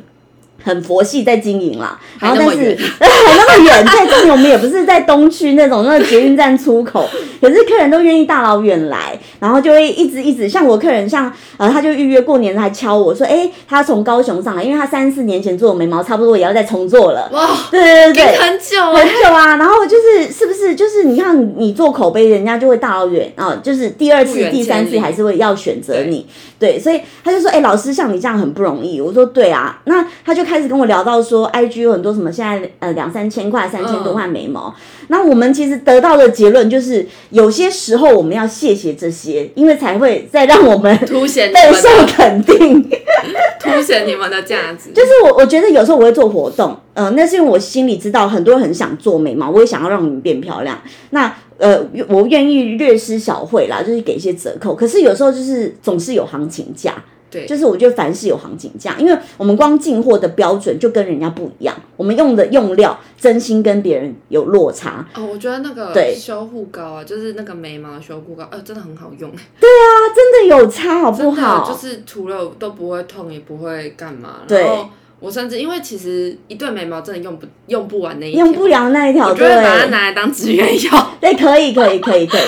[0.62, 7.09] 很佛系在经营啦，然后但是还 那么远在经营，我们也不是在东区那种那个捷运站出口，
[7.40, 17.31] 可是客人都愿意大老远来，然后就会一直一直像我客人像呃他就预约过年还敲我说，哎，他从高雄上来，因为他三四年前做眉毛，差不多也要再重做了。
[17.33, 26.27] 哇，对对对对，很久很久啊，然后就是是不是就是你看你做口碑，人家就会大老远啊，就是第二次、第三次还是会要选择你，
[26.59, 30.58] 对，所以他就说，哎，老师像你这样很不容易，我说对啊，那他就开。
[30.61, 34.74] 始跟我聊到说，IG 有很多什么，现在呃两三千块、三千多块眉毛。
[35.06, 42.82] 那我们其实得到的结论就是，有些时候我们要谢谢这些，因为才会再让我们 凸显 备受肯定，
[43.62, 44.90] 凸显你们的价值。
[44.92, 50.76] 就是我我觉得有时候我会做活动，呃，那是因为我心里知道很多人很想做眉毛，我也想要让你们变漂亮。
[51.11, 54.74] 那呃，我愿意略施小惠啦，就是给一些折扣。
[54.74, 56.92] 可是有时候就是总是有行情价。
[57.30, 65.06] 对，就是我觉得凡事有行情价，因为我们光进货的标准就跟人家不一样，我们用的用料真心跟别人有落差。
[65.14, 69.30] 哦，我觉得那个对修护膏啊，就是那个眉毛修护膏，呃，真的很好用。
[69.30, 71.70] 对啊，真的有差，好不好？
[71.70, 74.40] 就是涂了都不会痛，也不会干嘛。
[74.48, 74.66] 对，
[75.20, 81.06] 我甚至因为其实一对眉毛真的用不用不完那一用不了那一条，我就会把它拿来当纸鸢用。
[81.20, 82.40] 对，可以，可以，可以，可以。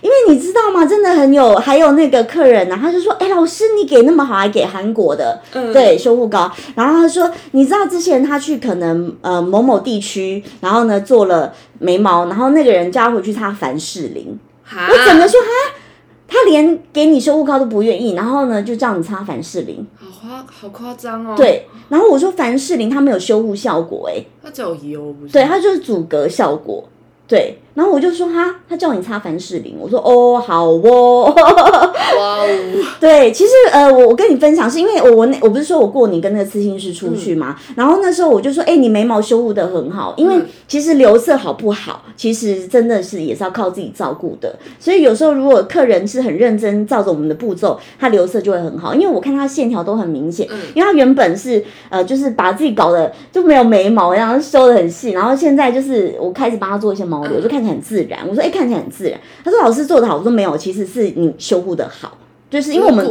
[0.00, 0.84] 因为你知道吗？
[0.84, 14.38] 真的很有，还有那个客人呢，他就说：“哎，老师，你给那么好，还给韩国的，对修护膏。”然后他说：“你知道之前他去可能呃某某地区，然后呢做了眉毛，然后那个人叫他回去擦凡士林。
[14.72, 15.74] 我整个说哈，
[16.28, 21.34] 他连给你修护膏都不愿意，然后呢就叫你擦凡士林，好夸好夸张哦。
[21.36, 25.32] 对，然后我说凡士林它没有修护效果，哎，它只有油，不是？
[25.32, 26.88] 对，它就是阻隔效果。
[27.28, 32.48] 对，然后我就说哈，他叫你擦凡士林，我说哦好哦，哇哦，
[32.98, 57.26] 对，其实呃我我跟你分享是因为我我那我不是说我过年跟那个刺青师出去嘛，然后那时候我就说哎你眉毛修护的很好，因为其实留色好不好，其实真的是也是要靠自己照顾的，所以有时候如果客人是很认真照着我们的步骤，他留色就会很好，因为我看他线条都很明显，因为他原本是呃就是把自己搞得就没有眉毛，然后修的很细，然后现在就是我开始帮他做一些毛。
[57.26, 59.20] 流就看起来很自然，我说哎，看起来很自然。
[59.44, 62.16] 他说老师做的好，我说没有，其实是你修护的好，
[62.48, 63.06] 就是因为我们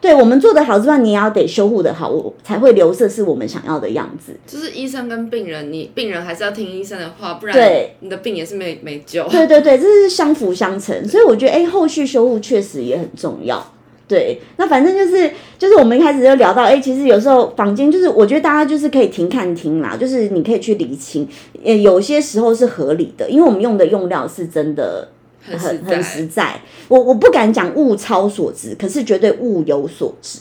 [0.00, 4.32] 对我们做的好之外，你也要得修护的好，我才会留色是我们想要的样子。
[4.46, 9.28] 就是医生跟病人，你病人还是要听医生的话，不然对你的病也是没没救。
[9.28, 13.64] 对对对，这是相辅相成，所以我觉得哎，后续修护确实也很重要。
[14.08, 21.28] 对，那反正就是就是我们一开始就聊到，哎，其实有时候房间就是我觉得大家就是可以停看听啦，就是你可以去理清，
[21.62, 25.06] 呃，有些时候是合理的，因为我们用的用料是真的
[25.42, 26.58] 很很实在。
[26.88, 30.40] 我我不敢讲物超所值，可是绝对物有所值。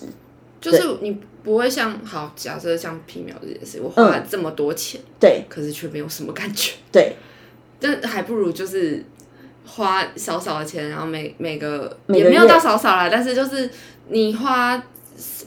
[0.61, 7.17] 就是你不会像好假设像皮秒这件事，我花了这么多钱，对，可是却没有什么感觉，对，
[7.81, 9.03] 但还不如就是。
[9.67, 13.69] 花少少的钱，然后每每个也没有到少少啦，但是就是
[14.07, 14.81] 你花，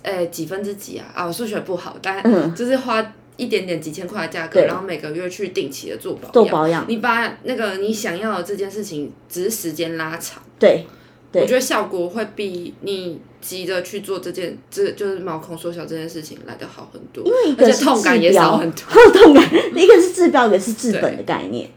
[0.03, 1.07] 呃几分之几啊？
[1.15, 6.85] 啊，我数学不好，但就是花一点点几千块的价格，然后每个月去定期的做保做保养。
[6.87, 10.87] 你把那个你想要的这件事情，只是时间拉长，对，
[11.33, 19.43] 我觉得效果会比你急着去做这件，这就是毛孔缩小这件事情来的好很多，因为一个是痛感也少很多，痛感
[19.75, 21.71] 一个是治标，一个是治本的概念。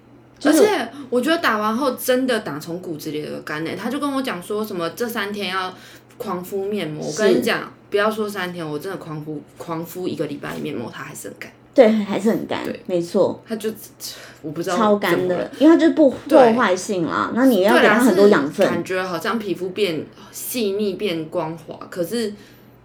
[0.46, 5.74] 而且我觉得打完后真的打从骨子里的干呢，他就跟我讲说什么这三天要
[6.18, 7.06] 狂敷面膜。
[7.06, 13.72] 我跟你讲，不要说三天，我真的狂敷狂敷一个礼拜面膜，它还是很干，对，还是很干对，没错，它就
[14.42, 17.32] 我不知道超干的，因为它就是不破坏性啦。
[17.34, 22.34] 那你要对啦给它很多养分，感觉好像皮肤变细腻、变光滑，可是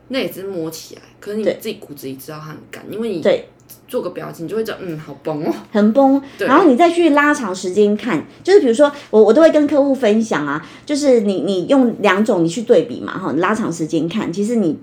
[0.09, 3.49] 那也是摸起来，可是你自己骨子里知道它很干，因为你对，
[3.89, 5.53] 做个表情你就会觉得嗯好崩哦。
[5.73, 6.47] 很崩，对。
[6.47, 14.79] 然后你再去拉长时间看，就是比如说我我都会跟客户分享啊，就是你你用两种你去对比嘛哈，你拉长时间看，其实你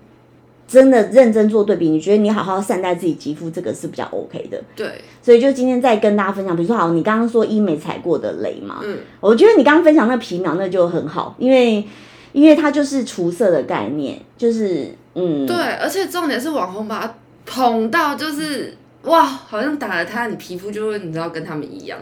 [0.68, 4.60] 真的认真做对比，你觉得你好好善待自己肌肤，这个是比较 OK 的。
[4.76, 11.86] 对，所以就今天再跟大家分享，比如说好，你刚刚说医美踩过的雷嘛，嗯，我觉得你刚刚分享那皮秒那就很好，因为
[12.32, 17.14] 因为它就是除色的概念，就是嗯，对，而且重点是网红把它
[17.46, 22.00] 捧到就是哇，好像打了它，你皮肤就会你知道跟他们一样。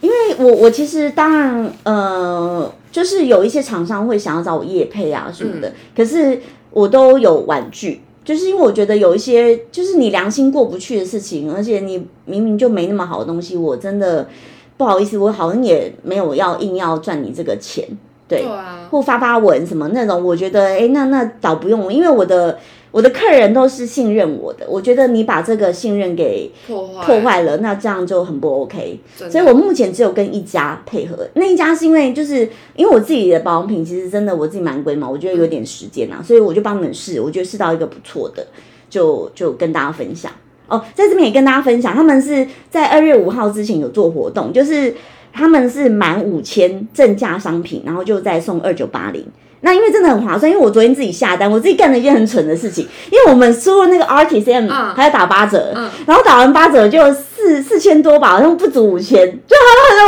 [0.00, 6.38] 因为我我其实当然呃，就是有一些厂商会想要找我夜配啊什么的，可是
[6.70, 14.28] 我都有婉拒，就是因为我觉得有一些就是你良心过不去的事情，而且你明明就没那么好的东西，我真的
[14.76, 17.82] 不好意思，我好像也没有要硬要赚你这个钱，
[18.28, 22.58] 对，对啊，或发发文什么那种，我觉得哎，那那倒不用，因为我的
[22.96, 28.98] 我的客人都是信任我的，我觉得你把这个信任给破坏破坏了，那这样就很不 OK。
[29.28, 38.46] 所以我目前只有跟一家配合，那一家是因为就是因为我自己的保养品其实真的我自己蛮贵嘛，我觉得有点时间啊，所以我就帮你们试，我觉得试到一个不错的，
[38.88, 40.32] 就就跟大家分享。
[40.66, 44.94] 哦，在这边也跟大家分享，他们是在二月五号之前有做活动，就是
[45.34, 49.22] 他们是满五千正价商品，然后就再送二九八零。
[49.66, 54.94] 那因为真的很划算，因为我昨天自己下单，我自己干了一件很蠢的事情，因为我们输入那个 RTCM，、嗯。
[54.94, 55.90] 还要打八折，嗯。
[56.06, 57.12] 然后打完八折就
[57.46, 59.56] 四四千多吧，好像不足五千，就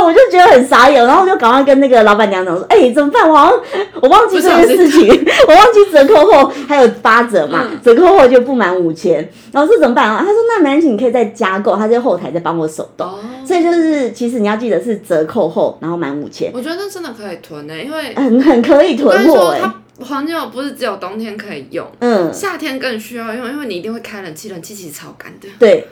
[0.04, 3.28] 我就觉得很傻眼，然后我就赶快跟那个老板娘讲说，哎、怎么办？
[3.28, 3.60] 我好像
[4.00, 5.08] 我忘记这件事情，
[5.46, 7.78] 我忘记折扣后还有八折嘛，嗯。
[7.82, 9.16] 折扣后就不满五千，
[9.52, 10.08] 然后说怎么办？
[10.08, 10.18] 啊？
[10.20, 13.06] 他说那没关系，你可以再加购，他在后台再帮我手动。
[13.06, 19.74] 哦，所以就是，其实你要记得是折扣后，然后满五千，我觉得那真的可以囤呢、因为很很可以囤货哎、它
[20.04, 25.48] 黄金油不是只有冬天可以用，嗯，夏天更需要用，因为你一定会开冷气，冷气其实超干的。
[25.58, 25.86] 对，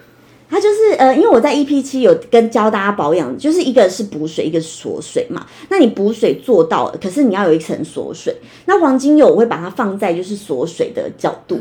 [0.49, 5.47] 它就是呃，因为我在 EP 七有跟教大家保养，就是一个是补水，一个是锁水嘛。
[5.69, 8.35] 那你补水做到了，可是你要有一层锁水。
[8.67, 11.59] 那黄金油我会把它放在就是锁水的角度，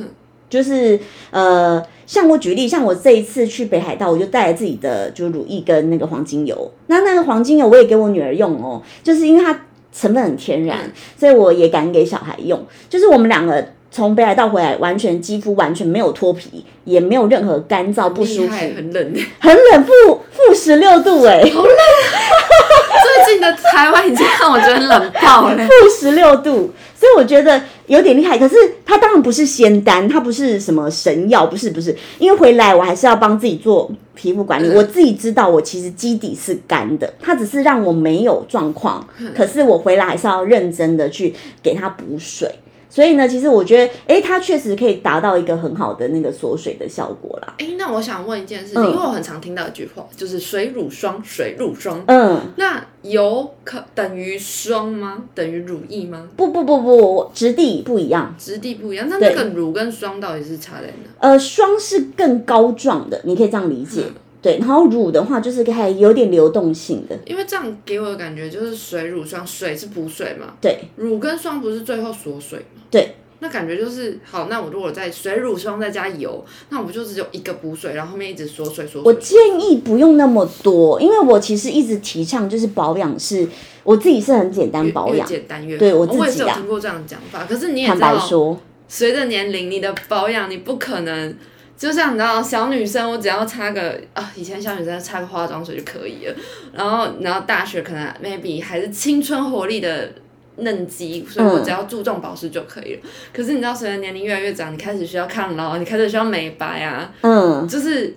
[0.50, 1.00] 就是
[1.32, 6.72] 呃，像我举例，像我这一次去北海道，我就带了自己的就乳液跟那个黄金油。
[6.88, 12.64] 那那个黄金油我也给我女儿用哦，就是因为它成分很天然，所以我也敢给小孩用。
[12.88, 13.66] 就是我们两个
[13.96, 19.14] 从北海道回来，完全肌肤完全没有脱皮，也没有任何干燥不舒服，厉害，很冷。
[19.40, 21.76] 很冷，负负十六度哎、好冷
[23.26, 25.56] 最近的台湾已经让我觉得冷爆了。
[25.66, 28.38] 负十六度，所以我觉得有点厉害。
[28.38, 28.56] 可是
[28.86, 31.96] 它当然不是仙丹，它不是什么神药，不是不是。
[32.20, 42.54] 因为回来我还是要帮自己做皮肤管理，嗯我自己知道我其实基底是干的，它只是让我没有状况，可是我回来还是要认真的去给它补水。
[42.96, 47.56] 所以呢，其实我觉得，哎，它确实可以达到一个很好的那个锁水的效果啦。
[47.60, 52.02] 哎、那我想问一件事情，嗯因为我很常听到一句话，就是水乳霜，水乳霜。
[52.08, 55.24] 嗯，那油可等于霜吗？
[55.36, 56.30] 等于乳液吗？
[56.38, 58.34] 不不不不，质地不一样。
[58.40, 60.94] 质地不一样，那对那个乳跟霜到底是差在哪？
[61.20, 64.04] 呃，霜是更膏状的，你可以这样理解。
[64.06, 64.14] 嗯
[64.46, 67.18] 对，然后乳的话就是还有点流动性的。
[67.26, 72.84] 因为这样给我的感觉就是水乳霜，水是补水嘛，对乳跟霜不是最后锁水嘛？
[72.92, 74.46] 对，那感觉就是好。
[74.48, 79.04] 那我如果在水乳霜再加油，那我不就只有一个补水，然后后面一直锁水锁水？
[79.04, 83.50] 我建议不用那么多，因为我其实一直提倡就是保养是，
[83.84, 85.28] 我自己是很简单保养。
[85.28, 85.76] 越简单越。
[85.76, 91.36] 对我自己我也是有啊听过这样的讲法，可是你也坦知道，白说，随着年龄，你的保养你不可能。
[91.78, 96.34] 就像你知道，小女生我只要擦个啊，以前小女生擦个化妆水就可以了。
[96.74, 100.10] 然后，然后大学可能 maybe 还是青春活力的
[100.58, 103.02] 嫩肌，所以我只要注重保湿就可以了。
[103.34, 108.16] 可是你知道，随着年龄越来越长，你开始需要抗老，你开始需要美白啊，嗯，就是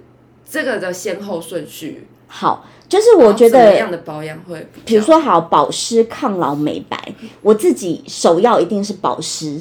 [0.49, 2.07] 这个的先后顺序。
[2.29, 6.97] 好，就是我觉得怎么样的保养会比，比如说好保湿、抗老、美白，
[7.43, 9.61] 我自己首要一定是保湿。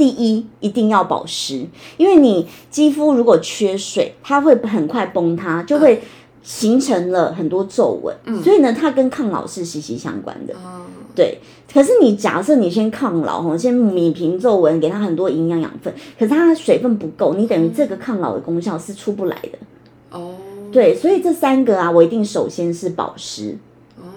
[0.00, 1.66] 第一，一定要保湿，
[1.98, 6.00] 因为你肌肤如果缺水，它会很快崩塌，就会
[6.42, 8.16] 形成了很多皱纹。
[8.42, 10.54] 所以呢，它跟抗老是息息相关的。
[10.56, 11.38] 嗯，对，
[11.70, 20.18] 可是你假设你先抗老哈，先米平皱纹，给它很多营养养分，可是它水分不够，你等于这个抗老的功效是出不来的。
[20.18, 20.36] 哦，
[20.72, 23.58] 对，所以这三个啊，我一定首先是保湿。
[23.98, 24.08] 哦，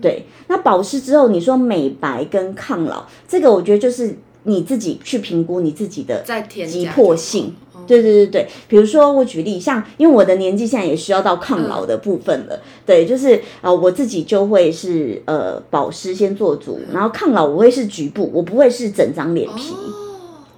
[0.00, 6.24] 对，那保湿之后，你说美白跟抗老，这个我觉得就是你自己去评估你自己的
[6.66, 7.54] 急迫性。
[7.84, 19.74] 对对对对，比如说我举例，像因为我的年纪现在也需要到抗老的部分了，对，就是呃我自己就会是呃保湿先做足，然后抗老我会是局部，我不会是整张脸皮。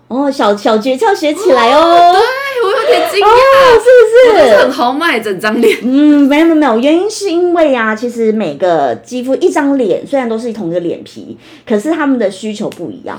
[0.08, 2.12] 哦，小小诀窍学起来哦。
[2.12, 4.56] 对我有点惊讶，是不是？
[4.58, 5.78] 很豪迈，整张脸。
[5.82, 13.18] 嗯，没有没有没有，原因是因为啊，其实每个肌肤一张脸虽然都是同一个脸皮，可是他们的需求不一样。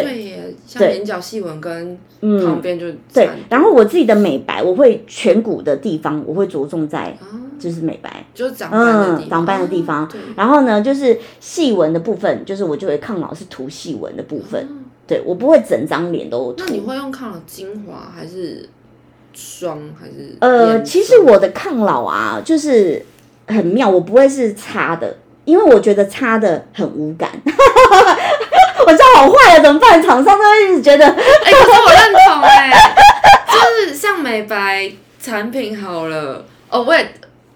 [0.00, 3.28] 对耶，像眼角细纹跟旁边就对。
[3.50, 7.14] 然后我自己的美白，我会颧骨的地方，我会着重在
[7.58, 10.10] 就是美白，就是长斑长斑的地方。
[10.34, 14.66] 然后呢，就是细纹的部分，就是我就会抗老是涂细纹的部分。
[15.06, 16.64] 对我不会整张脸都涂。
[16.64, 18.68] 那你会用抗老精华还是
[19.34, 20.36] 霜还是？
[20.38, 23.04] 呃，其实我的抗老啊，就是
[23.48, 27.28] 很妙，我不会是擦的，因为我觉得擦的很无感。
[28.92, 30.02] 我这好坏了，怎么办？
[30.02, 31.14] 厂商都一直觉得，哎，
[31.50, 32.70] 可是我认同哎，
[33.50, 37.14] 就是像美白产品好了，哦，我也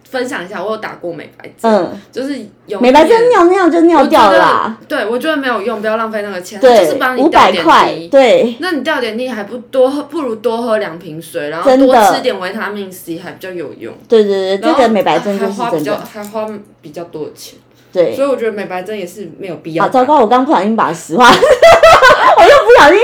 [0.08, 2.34] 分享一下，我有打过美白针，嗯，就是
[2.66, 16.48] 有美白针尿尿就尿掉了，对，我觉得没有用，不要浪费那个钱，就是帮你掉点滴，对，那你掉点滴还不多喝，不如多喝两瓶水，然后多吃点维他命 C 还比较有用，对对对，这个美白针就是花比较还花
[16.80, 17.58] 比较多的钱。
[17.96, 19.84] 对，所以我觉得美白针也是没有必要。
[19.84, 22.98] 好糟糕，我刚不小心把实话， 我又不小心，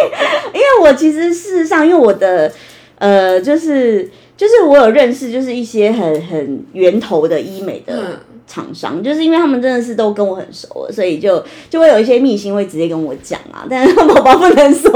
[0.52, 2.52] 因为我其实事实上，因为我的
[2.98, 14.90] 呃，就是就是我有认识，就是一些很很源头的医美的厂商，就是因为他们真的是都跟我很熟，所以就就会有一些秘辛会直接跟我讲啊，但是宝宝不能说。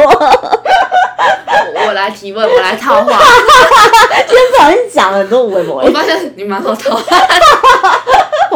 [1.86, 3.20] 我来提问，我来套话。
[4.26, 6.99] 今天不小心讲了很多微博，我发现你蛮好套，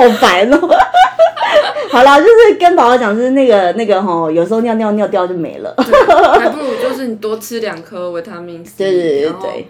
[0.08, 0.58] 好白哦。
[1.90, 5.74] 好啦，就是跟宝宝讲，是那个那个吼，有时候尿尿尿掉就没了，
[6.38, 9.66] 还不如就是你多吃两颗维他命 C，对对对对。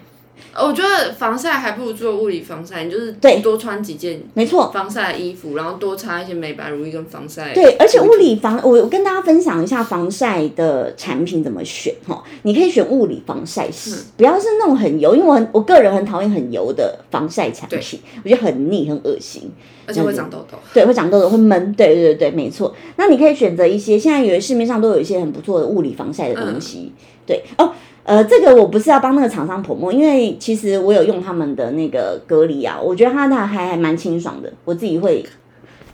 [0.53, 7.53] 我觉得防晒还不如做物理防晒，你就是对多穿几件，没错，防晒衣服，然后多擦一些美白乳液跟防晒。
[7.53, 12.21] 对，而且物理防，我我跟大家分享一下防晒的产品怎么选哈。
[12.43, 19.49] 你可以选物理防晒是，不要是那种很油，因为我很我个人很讨厌很油的防晒产品，我觉得很腻很恶心，
[19.85, 20.57] 而且会长痘痘。
[20.73, 21.73] 对，会长痘痘，会闷。
[21.73, 22.75] 对对对对，没错。
[22.97, 26.91] 那你可以选择一些，现在有市面上都有一些很不错的物理防晒的东西。
[27.25, 27.71] 对哦。
[28.03, 35.23] 呃，这个我不是要帮那个厂商捧墨，因为其实我有用他们的那个隔离啊，我觉得它那还还蛮清爽的，我自己会，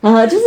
[0.02, 0.44] 呃，就是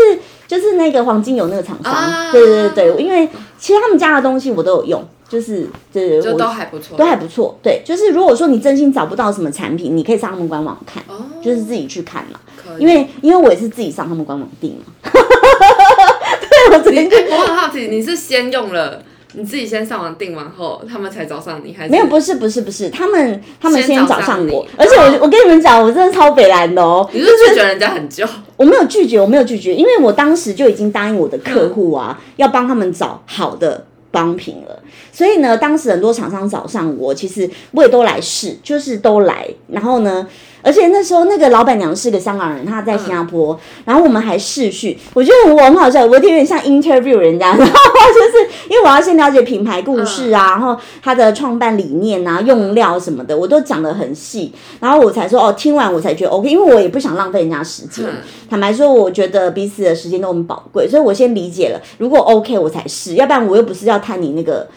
[0.49, 11.03] 就是那个黄金油那个厂商，对对对对，因为其实他们家的东西我都有用，就是对，就都还不错，都还不错，对，就是如果说你真心找不到什么产品，你可以上他们官网看，
[11.43, 12.41] 就是自己去看嘛，
[12.79, 19.03] 因为因为我也是自己上他们官网订嘛， 对我自己，我很好奇，你是先用了。
[19.33, 22.07] 你自己先上网订完后，他们才找上你，还是没有？
[22.07, 27.09] 不是不是不是，他们他们先找上我，而且我我跟你们讲，我真的超北蓝的哦。
[27.13, 28.27] 你是拒绝人家很久？
[28.57, 34.83] 我没有拒绝，我没有拒绝，因为我当时就已经答应我的客户啊，要帮他们找好的帮品了。
[35.13, 40.27] 所以呢，当时很多厂商找上我，其实我也都来试，就是都来，然后呢。
[40.63, 58.05] 而且那时候那个老板娘是个香港人，她在新加坡，然后我们还试训，我觉得我很好笑，我有点像 interview 人家，然后就是因为我要先了解品牌故事啊，然后它的创办理念啊、用料什么的，我都讲得很细，然后我才说哦，听完我才觉得 OK，因为我也不想浪费人家时间。
[58.49, 64.69] 坦白说，我觉得彼此的时间都很宝贵，所以我先理解了，如果 OK 我才试，要不然我又不是要贪你那个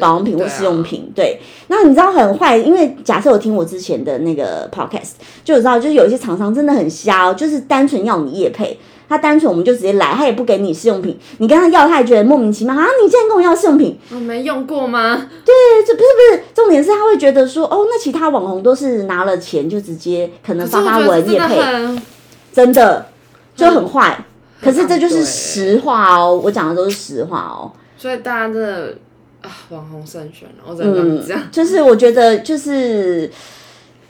[0.00, 1.12] 保养品或试用品。
[1.14, 5.19] 对，那你知道很坏，因为假设我听我之前的那个 podcast。
[5.44, 12.86] 就知道，就是有一些厂商真的很瞎哦，就是单纯要你叶配，他单纯我们就直接来，他也不给你试用品，你跟他要，他也觉得莫名其妙啊！
[13.02, 15.28] 你竟然跟我要试用品，我没用过吗？
[15.44, 15.52] 对，
[15.84, 21.60] 这不是不是，重点是他会觉得说，哦，那其他网红都是拿了钱就直接可能发发文叶配，
[22.52, 23.06] 真的
[23.56, 24.24] 就很坏。
[24.62, 27.72] 可是这就是实话哦，我讲的都是实话哦。
[27.96, 28.94] 所以大家真的
[29.40, 31.42] 啊，网红慎选，我只能这样。
[31.50, 33.28] 就是我觉得就是。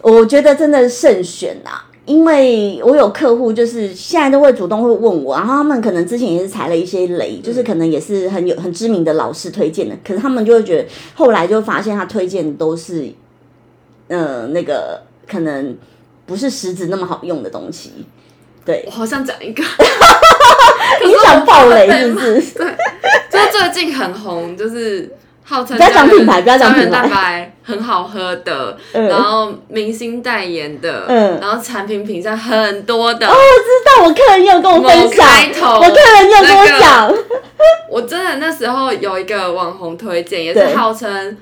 [0.03, 13.13] 我觉得真的慎选呐，因为我有客户，就是现在都会主动会问我，然后他们可能之前也是踩了一些雷，就是可能也是很有很知名的老师推荐的，可是他们就会觉得后来就发现他推荐都是，
[14.09, 15.77] 呃，那个可能
[16.25, 17.93] 不是实质那么好用的东西。
[18.65, 19.63] 对，我好像讲一个，
[21.05, 22.41] 你想爆雷是不是？
[22.59, 22.77] 对，
[23.31, 25.15] 就最近很红，就是。
[25.51, 26.91] 号称不要讲品牌不要讲品牌。
[26.91, 29.09] 蛋白很好喝的， 嗯。
[29.09, 31.41] 然后明星代言的，嗯。
[31.41, 33.27] 然后产品品相很多的。
[33.27, 33.41] 我知
[33.99, 37.15] 道，我客人也有跟我分享，开头我客人也有跟我那个讲，
[37.91, 41.37] 我真的那时候有一个网红推荐，也是号称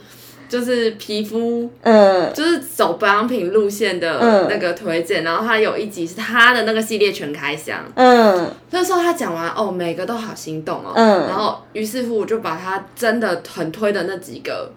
[0.48, 2.32] 就是皮肤嗯。
[2.32, 4.46] 就是走保养品路线的嗯。
[4.48, 7.84] 那个推荐，然后他有一集是他的那个系列全开箱。
[7.94, 8.50] 嗯。
[8.70, 11.26] 那时候他讲完哦，每个都好心动哦，嗯。
[11.28, 14.72] 然后于是乎我就把他真的很推的那几个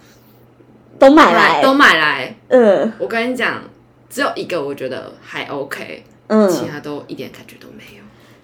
[1.00, 2.36] 都买来，都买来。
[2.50, 2.92] 嗯。
[3.00, 3.64] 我跟你讲，
[4.10, 8.04] 只有一个我觉得还 OK，、嗯，其他都一点感觉都没有。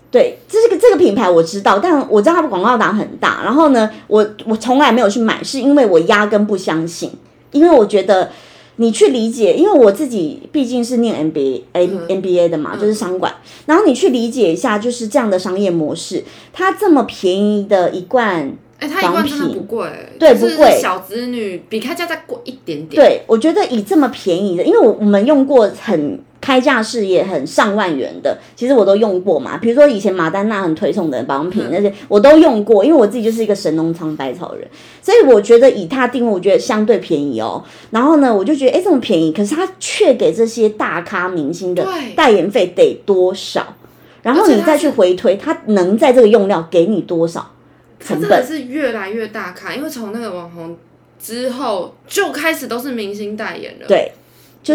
[0.09, 3.41] 对，这是个这个品牌我知道，但我知道它的广告打很大。
[3.43, 7.11] 然后呢，我我从来没有去买，是因为我压根不相信，
[7.51, 8.29] 因为我觉得
[8.77, 13.33] 你去理解，因为我自己毕竟是念 MBA A、MBA 的嘛，就是商管，
[13.65, 18.57] 然后你去理解一下，就是这样的商业模式，它这么便宜的一罐。
[18.79, 19.89] 哎、它一罐真的不贵，
[20.19, 23.01] 对不贵小子女比开价再贵一点点。
[23.01, 29.57] 对，我觉得以这么便宜的，因为我我们用过很开价事业很上万元的，其实我都用过嘛。
[29.57, 34.65] 比如说以前马丹娜很推崇的保养品那些，我都用过，因为我自己就是一个神农尝百草人，
[35.01, 37.61] 所以我觉得以它定位，我觉得相对便宜哦。
[37.91, 41.85] 然后呢，我就觉得哎这么便宜，可是它却给这些大咖明星的
[42.15, 43.75] 代言费得多少？
[44.23, 47.51] 然后你再去回推，它能在这个用料给你多少
[47.99, 48.29] 成本？
[48.29, 50.77] 它真的是越来越大咖，因为从那个网红
[51.19, 54.13] 之后就开始都是明星代言了，对，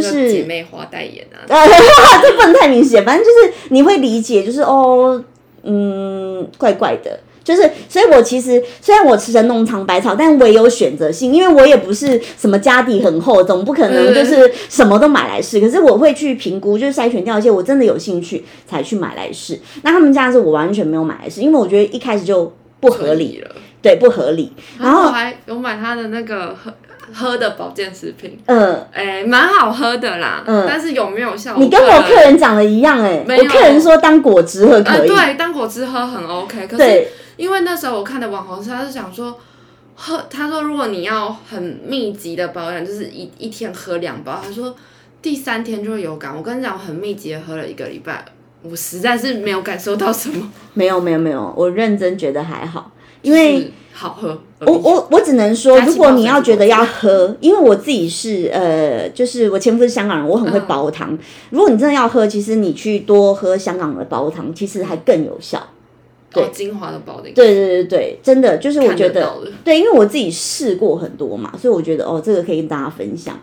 [0.01, 1.69] 就是姐妹花代言啊， 呃，
[2.23, 5.23] 这不能太明显，反正就是你会理解，就是哦，
[5.63, 7.21] 嗯，怪怪的。
[7.45, 15.59] 就是，所以我其实虽然我吃神农尝百草，但我也有选择性，因为我也不是什么家底很厚，总不可能就是什么都买来试。
[15.61, 19.59] 可是我会去评估，就是筛选掉一些我真的有兴趣才去买来试。
[19.83, 23.51] 那他们家是我完全没有买来试，因为我觉得一开始就不合理，了。
[23.83, 24.53] 对，不合理。
[24.79, 26.57] 然后我还有买他的那个
[27.15, 31.57] 喝喝的保健食品，嗯，哎、蛮好喝的啦，嗯但是有没有效？
[31.57, 37.07] 你跟我客人讲的一样、哎，我客人说当果汁喝呃，可以，对，当果汁喝很 OK，可是
[37.37, 39.39] 因为那时候我看的网红，他是想说。
[39.95, 44.75] 喝，他说如果你要很密集的保养，就是一一天喝两包，他说
[45.21, 46.35] 第三天就会有感。
[46.35, 48.25] 我跟你讲，我很密集的喝了一个礼拜，
[48.63, 52.91] 我实在是没有感受到什么，没有没有没有，我认真觉得还好，
[53.21, 53.71] 因为。
[54.03, 54.39] 就是好喝。
[54.61, 61.19] 我我我只能说，如果你要觉得要喝，因为我自己是呃，就是我前夫是香港人，我很会煲汤。
[61.51, 65.59] 如果你真的要喝，其实你去多喝香港的煲汤，其实还更有效。
[66.35, 69.33] 哦，精华的保定，对对对对，真的就是我觉得得
[69.63, 73.39] 对，因为我自己试过很多嘛，所以我觉得哦，这个可以跟大家分享。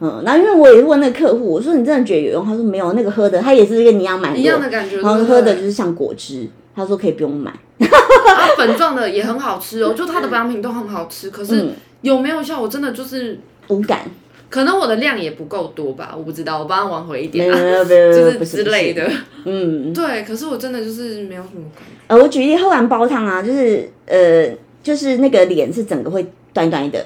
[0.00, 2.44] 嗯，然后因为我也问那个客户，我说你真的觉得有用？
[2.44, 5.00] 他说没有，那个喝的他也是跟你一样买过一样的感觉。
[5.00, 7.50] 然后喝的就是像果汁，他说可以不用买。
[7.50, 12.60] 啊，粉状的也很好吃哦， 就它的保养品都很好吃，可是嗯有没有效？
[12.60, 14.00] 我真的就是，无感，
[14.48, 18.92] 可能我的量也不够多吧，我不知道，我帮他挽回一点啊，有没有没有， 就是之类。
[18.92, 19.08] 的。
[19.44, 21.90] 嗯，对，可是我真的就是没有什么感觉。
[22.08, 24.48] 呃，我举例喝完煲汤啊，就是呃，
[24.82, 27.04] 就是那个脸是整个会端端的，哦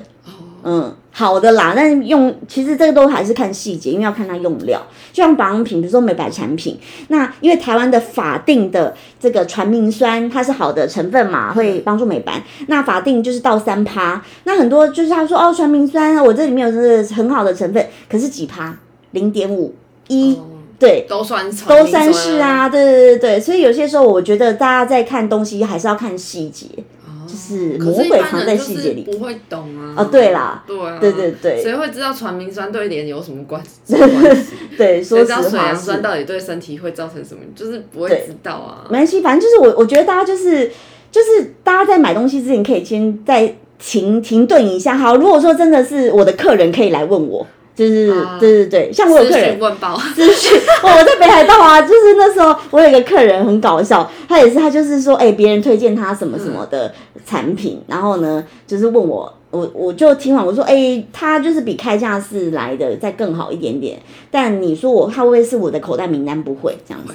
[0.66, 1.72] 嗯，好的啦。
[1.76, 4.82] 但用其实这个都还是看细节，因为要看它用料。
[5.12, 12.42] 就像保养品，比如说美白产品，那因为台湾的法定的这个传明酸，它是好的成分嘛，会帮助美白。
[12.66, 18.76] 那法定就是到三趴，那很多就是他说哦，传明酸，我这里面有这个很好的成分，可是几趴？
[19.12, 19.74] 零点五
[20.08, 20.44] 一，哦
[20.78, 26.66] 对，都算都算是，啊，对对对对，所以有些时候我觉得大家在看东西还是要看细节，
[27.26, 29.02] 就是魔鬼藏在细节里。
[29.02, 29.94] 不会懂啊。
[29.96, 33.94] 哦对啦，对啊，对对对谁会知道传明酸对脸有什么关系？
[34.76, 37.40] 对，说知道水杨酸到底对身体会造成什么？
[37.54, 38.86] 就是不会知道啊。
[38.90, 40.70] 没关系，反正就是我我觉得大家就是
[41.10, 44.96] 就是大家在买东西之前可以先再停停顿一下。
[44.96, 47.46] 好，如果说真的是我的客人可以来问我。
[47.76, 56.92] 就是、啊对对对，像我有客人讯问报， 资讯，哦我在北海道啊， 就是那时候我有一个客人很搞笑，他也是他就是说，哎、别人推荐他什么什么的
[57.26, 64.00] 产品，然后呢，就是问我，我我就听完我说，哎、他就是比开价是来的再更好一点点，
[64.30, 66.42] 但你说我他会不会是我的口袋名单？
[66.42, 67.14] 不会这样子，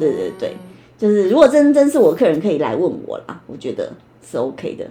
[0.00, 0.56] 对对对，
[0.98, 3.92] 就是如果真真是我客人可以来问我啦，我觉得
[4.28, 4.84] 是 OK 的。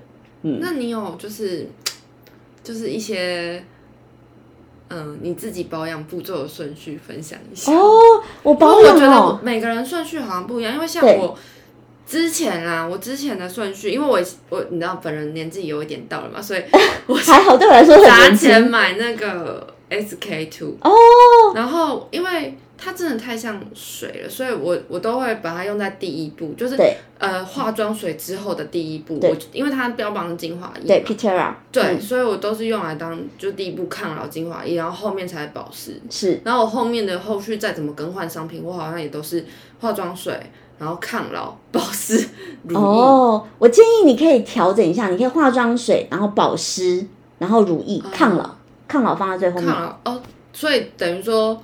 [0.44, 1.68] 嗯那你有就是
[2.64, 3.64] 就是一些
[4.92, 7.72] 嗯你自己保养步骤的顺序分享一下？
[7.74, 11.38] 哦，我保我觉得每个人顺序好像不一样，因为像我
[12.06, 14.20] 之前啊，我之前的顺序，因为我
[14.50, 16.62] 我你知道本人年纪有一点到了嘛，所以
[17.08, 18.50] 我 还好对我来说很砸年轻。
[18.50, 20.92] 钱买那个 SK two 哦，
[21.56, 29.20] 然后因为它真的太像水了，所以我我都会把它用在第一步，就是对呃化妆水之后的第一步。
[29.20, 36.02] 对我因为它标榜是精华液对，，Pitera，对，嗯所以我都是用来当就第一步抗老精华液，然后后面才保湿。
[36.10, 39.46] 是然后我后面的后续再怎么更换商品，我好像也都是
[39.80, 40.34] 化妆水，
[40.80, 42.28] 然后抗老、保湿、
[42.68, 42.82] 乳液。
[42.82, 47.06] 哦，我建议你可以调整一下，你可以化妆水，然后保湿，
[47.38, 48.58] 然后乳液，抗老，
[48.88, 49.72] 抗老放在最后面。
[49.72, 50.22] 抗老哦，
[50.52, 51.62] 所以等于说，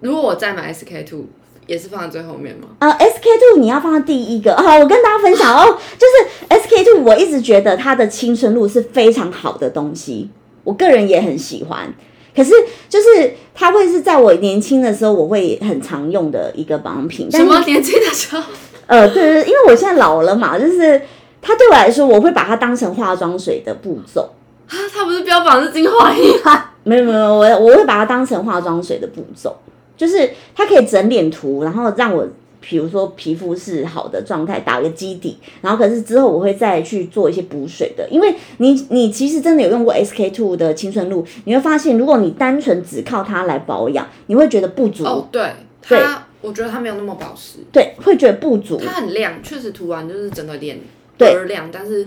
[0.00, 1.24] 如果我再买 SK two，
[1.66, 2.68] 也是放在最后面吗？
[2.78, 10.30] 呃，SK two 你要放在第一个啊，我跟大家分享 哦，就是 SK two，我一直觉得它的青春露是非常好的东西，
[10.64, 11.92] 我个人也很喜欢。
[12.34, 12.52] 可是
[12.88, 17.30] 就是它会是在我年轻的时候，我会很常用的一个保养品。
[17.30, 18.42] 什么年轻的时候？
[18.86, 21.00] 呃，对对，对因为我现在老了嘛，就是
[21.40, 24.30] 它对我来说，我会把它当成化妆水的步骤。
[24.68, 26.70] 啊，它不是标榜是精华液吗？
[26.84, 29.56] 没有没有，我我会把它当成化妆水的步骤，
[29.96, 32.28] 就是它可以整脸涂，然后让我
[32.60, 45.50] 比如说皮肤是好的状态，打个基底，然后可是之后我会再去做一些补水的，因为你你其实真的有用过 SK two 的青春露，你会发现如果你单纯只靠它来保养，你会觉得不足，哦，对，
[45.88, 45.98] 对。
[45.98, 50.78] 它我觉得它没有那么保湿，对，会觉得不足，它很亮，确实涂完就是整个脸
[51.18, 52.06] 儿亮，但是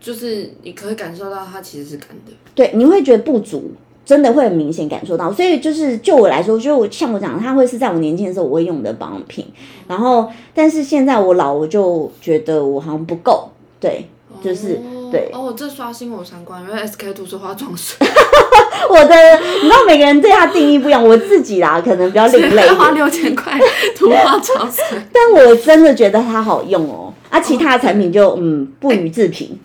[0.00, 2.32] 就是你可以感受到它其实是干的。
[2.54, 3.72] 对，你会觉得不足，
[4.04, 5.32] 真的会很明显感受到。
[5.32, 9.46] 所以就是就我来说，就像我讲的，它会是在我年轻的时候我会用的保养品。
[9.88, 13.50] 然后，但是现在我老，我就觉得我好像不够。
[13.80, 14.08] 对，
[14.42, 18.04] 就是、哦对哦，这刷新我三观，因为 SK two 是化妆水，
[18.90, 19.14] 我的，
[19.62, 23.56] 你知道每个人对它定义不一样，我自己啦，可能比较另类花，六千块
[23.96, 24.98] 涂化妆水。
[25.12, 27.12] 但我真的觉得它好用哦。
[27.30, 29.56] 啊，其他的产品就嗯不予置评。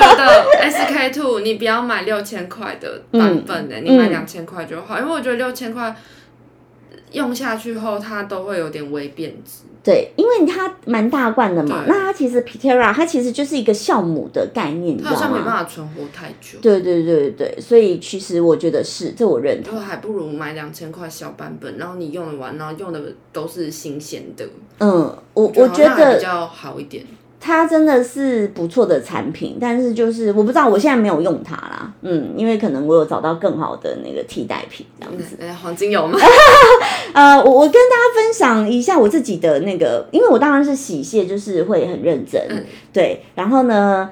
[0.00, 5.94] 觉得 SK two 你不要买六千块的版本的，你买两千块就好，因为我觉得六千块
[7.12, 9.64] 用下去后它都会有点微变质。
[9.80, 15.26] 对，因为它蛮大罐的嘛，那它其实 Pitera 它其实就是一个酵母的概念，你知它好道吗？
[15.28, 19.74] 像没办法存活太久，对对对对对，所以其实我觉得是，这我认同。
[19.74, 23.00] 就还不如买两千块小版本，然后你用得完，然后用的
[23.32, 24.46] 都是新鲜的，
[24.80, 27.06] 嗯，我我觉得比较好一点。
[27.40, 35.36] 它真的是不错的产品，但是就是我不知道，我现在没有用它啦，嗯，因为可能我有找到更好的那个替代品这样子。
[35.38, 36.18] 呃，黄金有吗？
[37.14, 43.22] 呃，我我跟大家分享一下我自己的那个，因为我当然是洗卸，就是会很认真，嗯对。
[43.34, 44.10] 然后呢，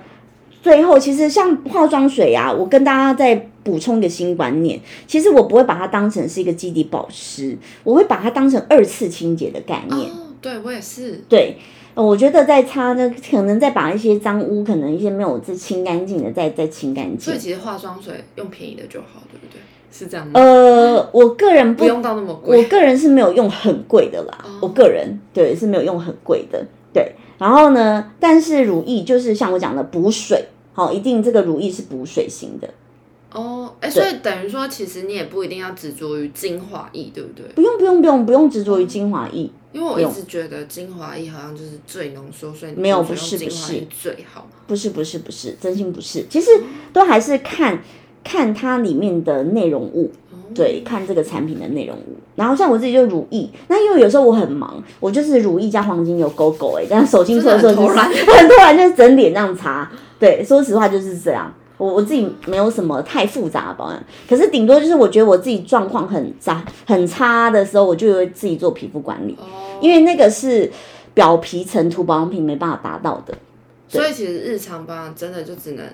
[0.62, 10.08] 最后其实像化妆水啊，我跟大家再补充一个新观念，其实我不会把它当成是一个基底保湿，我会把它当成二次清洁的概念。
[10.08, 11.20] 哦，对我也是。
[11.28, 11.56] 对，
[11.96, 17.38] 呃我觉得再擦呢，可能再把一些脏污，可能一些没有再清干净的，再再清干净所以。
[17.38, 19.58] 其实化妆水用便宜的就好，对不对？
[19.90, 20.32] 是这样吗？
[20.38, 22.64] 呃，我个人不不用到那么贵我贵。
[22.68, 27.12] 个人是没有用很贵的啦，我个人对是没有用很贵的，对。
[27.38, 30.44] 然后呢，但是乳液就是像我讲的补水，
[30.74, 32.68] 好、一定这个乳液是补水型的，
[33.32, 37.46] 哦，哎，所以等于说，其实你也不一定要执着于精华液，对不对？
[37.54, 44.48] 不用不用不用不用执着于精华液，因为我一直觉得精华液好像就是最浓缩，所以你没有就不是不用精华液最好。
[44.66, 46.50] 不是不是不是，真心不是，其实
[46.92, 47.82] 都还是看
[48.24, 50.10] 看它里面的内容物。
[50.54, 58.02] 对，看这个产品的内容物，然后像我自己就乳液，那因为有时候我很忙，我就是乳液加黄金油勾勾哎，这样手心搓的时候就是真的
[58.32, 61.52] 很很突然就是整脸这样擦，对，说实话就是这样。
[61.78, 70.70] 我我自己没有什么太复杂的保养，可是顶多就是我觉得我自己状况很渣很差的时候，我就会自己做皮肤管理，哦，因为那个是
[71.12, 73.34] 表皮层涂保养品没办法达到的。
[73.88, 75.84] 所以其实日常保养真的就只能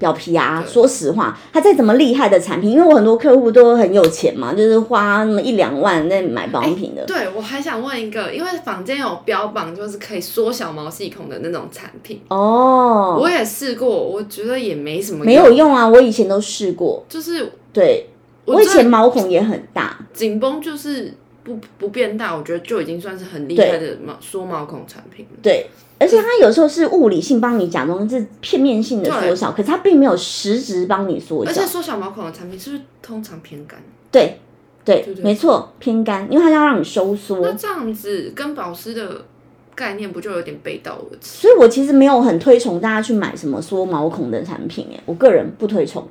[0.00, 7.04] 表皮啊，说实话，它再怎么厉害的产品，因为我很多客户都很有钱嘛，就是花那么一两万在买保养品的。
[7.04, 17.04] 对，我还想问一个，因为坊间有标榜就是可以缩小毛细孔的那种产品，哦，我也试过，我觉得也没什么没有用啊，我以前都试过。
[17.06, 18.08] 就是对，
[18.46, 19.98] 我以前毛孔也很大。
[20.14, 25.38] 紧绷就是不不变大，我觉得就已经算是很厉害的毛缩毛孔产品了。
[25.42, 25.66] 对，
[26.00, 31.66] 而且它有时候是物理性帮你假装是片面性的缩小，可是它并没有实质帮你缩小而且。
[31.66, 33.78] 缩小毛孔的产品是不是通常偏干？
[34.10, 34.40] 对
[34.82, 37.52] 对对对没错，偏干，因为它要让你收缩那。
[37.52, 39.24] 这样子跟保湿的
[39.74, 41.42] 概念不就有点背道而驰？
[41.42, 46.02] 所以我其实没有很推崇大家去买什么缩毛孔的产品，哎，我个人不推崇。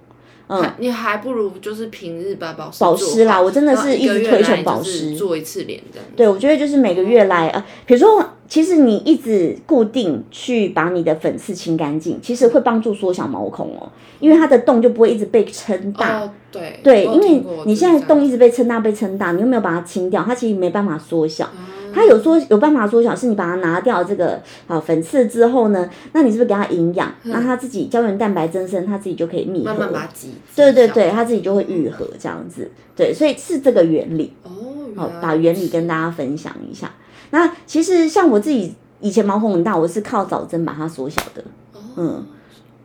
[0.48, 6.08] 嗯还你还不如就是平日把保湿保湿啦我真的是一直推崇保湿做一次脸这样。
[6.16, 13.88] 对，我觉得就是每个月来呃，比如说其实你一直固定去把你的粉刺清干净，其实会帮助缩小毛孔哦，
[14.20, 16.22] 因为它的洞就不会一直被撑大。
[16.22, 21.48] 哦，对对，因为你现在洞一直被撑大被撑大，你又没有把它清掉，它其实没办法缩小。
[21.92, 27.12] 它有缩有办法缩小，是你把它拿掉这个啊粉刺之后呢，那你是不是给它营养？
[27.24, 29.66] 那它自己胶原蛋白增生，它自己就可以密合。
[29.66, 30.34] 慢慢把它挤。
[30.56, 32.70] 对对对，它自己就会愈合这样子。
[32.96, 34.34] 对，所以是这个原理。
[34.44, 34.50] 哦，
[34.96, 36.92] 好，把原理跟大家分享一下。
[37.32, 41.44] 那其实像我自己以前毛孔很大，我是靠早针把它缩小的。
[41.74, 42.26] 哦嗯，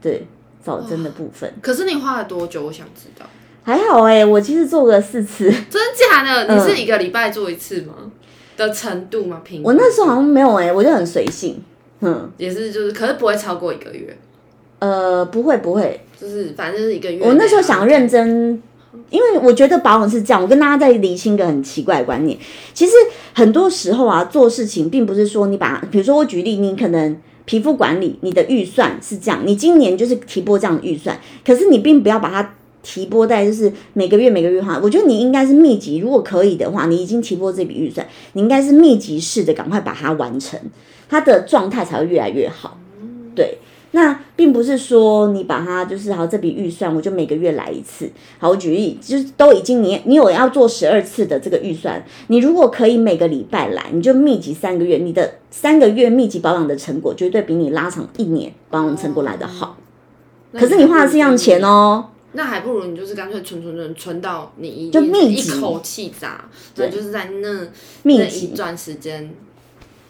[0.03, 0.27] 对，
[0.63, 2.65] 早针的部分可是你花了多久？
[2.67, 3.27] 我想知道。
[3.63, 5.81] 还好哎、我其实做了四次， 真
[6.11, 6.45] 假的？
[6.47, 7.95] 嗯你是一个礼拜做一次吗？
[8.57, 9.41] 的程度吗？
[9.43, 11.63] 平均我那时候好像没有哎、我就很随性。
[12.01, 14.15] 嗯，也是就是，可是不会超过一个月，
[14.81, 17.25] 呃，不会不会，就是反正就是一个月。
[17.25, 18.63] 我那时候想认真，
[19.11, 20.43] 因为我觉得保养是这样。
[20.43, 22.39] 我跟大家再理清一个很奇怪的观念，
[22.73, 22.93] 其实
[23.33, 32.55] 很多时候啊，做事情并不是说你把，比如说我举例，你可能皮肤管理你的预算是这样，你今年就是提拨这样的预算，可是你并不要把它。
[32.87, 40.61] 提拨在就是每个月每个月花，我觉得你应该是密集，如果可以的话，你已经提拨这笔预算，你应该是密集式的赶快把它完成，
[41.09, 42.79] 它的状态才会越来越好。
[43.35, 43.57] 对，
[43.95, 48.11] 那并不是说你把它就是好这笔预算，我就每个月来一次。
[48.41, 59.77] 好，我举例，就是都已经你你有要做十二次的这个预算，你如果可以每个礼拜来，你就密集三个月，你的三个月密集保养的成果绝对比你拉长一年保养成果来的好。
[60.51, 62.07] 那可是你花的是一样钱哦。
[62.33, 67.69] 那还不如你就是干脆存存存存到你一就密一集口气砸，对，就是在那那
[68.03, 69.33] 密集一段时间，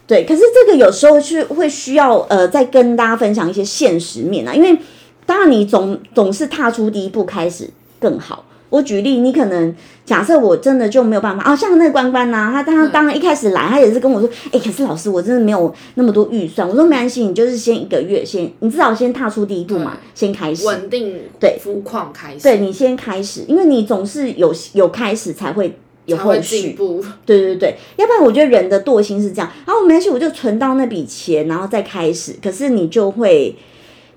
[0.07, 4.77] 对，可是这个有时候是会需要呃，再跟大家分享一些现实面啊，因为
[5.25, 8.45] 当然你总总是踏出第一步开始更好。
[8.71, 9.73] 我举例，你可能
[10.05, 16.69] 假设我真的就没有办法啊，像那个关关呐、他他当然一开始来，他也是跟我说，哎、可是老师我真的没有那么多预算。
[16.69, 20.67] 我说没关系，你就是先一个月先，你至少先踏出第一步嘛，先开始。
[20.67, 26.77] 稳定对肤况开始，对你先开始，因为你总是有有开始才会有才会后续进。
[26.77, 27.05] 步。
[27.27, 32.35] 对对对，要不然我觉得人的惰性是这样，然后没关系，我就存到那笔钱，然后再开始。
[32.43, 33.55] 可是你就会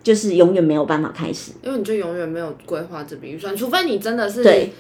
[0.04, 1.52] 就是永远没有办法开始。
[1.64, 4.72] 因为你就永远没有规划这笔预算，除非你真的是对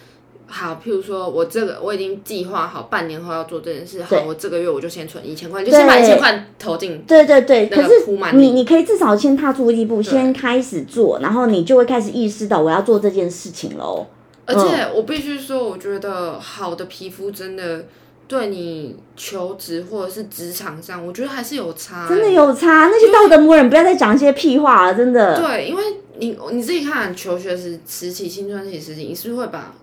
[0.50, 7.02] 好，譬如说我这个我已经计划好半年后要做这件事，好，我这个月我就先存一千块，就先把一千块投进。
[7.06, 14.08] 对对对，可是你你你可以至少先踏出一步，先开始做，然后你就会开始意识到我要做这件事情喽。
[14.48, 17.86] 而且我必须说，我觉得好的皮肤真的
[18.28, 25.40] 对你求职或者是职场上，我觉得还是有差、真的有差，那些道德魔人不要再讲一些屁话了，真的。
[25.40, 25.84] 对，因为
[26.18, 29.74] 你你自己看求学时时期、青春期时期，你是不是会把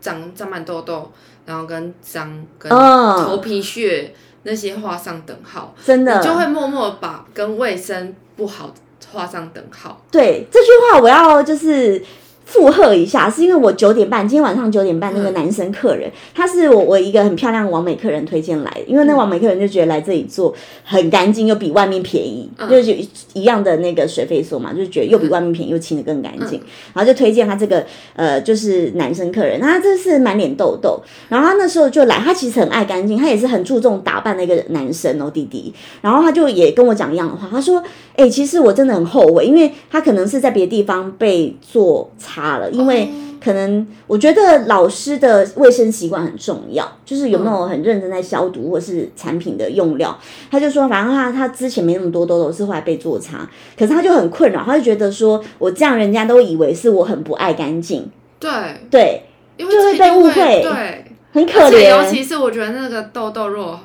[0.00, 1.10] 长长满痘痘，
[1.44, 8.74] 然后跟脏跟嗯头皮屑那些画上等号，真的你就会默默把跟卫生不好
[9.12, 10.02] 画上等号。
[10.10, 12.02] 对这句话，我要就是
[12.44, 22.94] 附和一下，是因为我九点半，今天晚上九点半那个男生客人，他是我我一个很漂亮的完美客人推荐来的，因为那完美客人就觉得来这里做很干净，又比外面便宜，就是
[23.32, 26.60] 一样的那个水费所嘛，就是觉得又比外面便宜，又清的更干净，
[26.92, 27.84] 然后就推荐他这个
[28.14, 37.82] 呃就是男生客人，那他这是满脸痘痘，然后他那时候就来，他其实很爱干净，他也是很注重打扮的一个男生哦，弟弟，然后他就也跟我讲一样的话，他说。
[38.14, 43.10] 哎、其实我真的很后悔，因为他可能是在别的地方被做差了，因为
[43.42, 50.16] 可能我觉得老师的卫生习惯很重要，就是有没有很认真在消毒或是产品的用料。
[50.50, 58.50] 他就说，反正他他之前没那么多痘痘，是后来被做差，可是他就很困扰，他就觉得说我这样人家都以为是我很不爱干净，对，
[58.90, 59.22] 对，
[59.56, 61.90] 因为就会被误会对，很可怜。
[61.90, 62.10] 尤。
[62.10, 63.78] 其是我觉得那个痘痘肉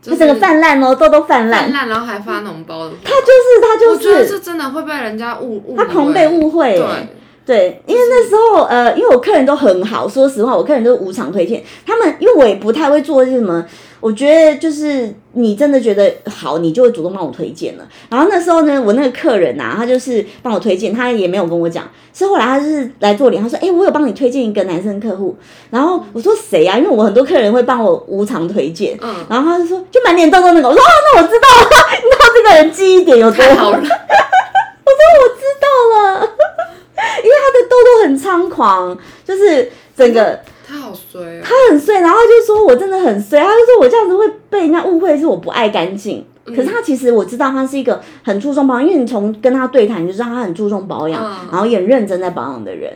[0.00, 6.86] 就是他整个泛滥哦，痘痘泛滥，泛滥，然后还发脓包的，他就是他我觉得就是这真的会被人家误误，他狂被误会、对，
[7.44, 11.62] 对，因为那时候呃，因为我客人都很好，说实话，我客人都无偿推荐。
[11.84, 13.64] 他们因为我也不太会做些什么，
[13.98, 17.84] 我觉得就是你真的觉得好，你就会主动帮我推荐了。
[18.08, 25.36] 然后那时候呢，我那个客人啊，他就是帮我推荐，他也没有跟我讲，是后来他就是来做脸，他说：“哎、我有帮你推荐一个男生客户。”
[25.70, 28.96] 然后我说：“谁啊？”因为我很多客人会帮我无偿推荐。
[29.02, 31.66] 嗯，然后他就说：“就满脸痘痘那个。”我说：“啊，那我知道了，
[31.96, 36.28] 你知道这个人记忆点有多好了，知道了，
[38.04, 46.24] 很猖狂，就是整个他好衰哦，他很衰，然后他就说我真的很衰，他就说我这样子会被人家误会是我不爱干净。
[46.44, 51.48] 可是他其实我知道他是一个很注重保养，因为你从跟他对谈，你就知道他很注重保养，嗯。
[51.52, 52.92] 然后也很认真在保养的人。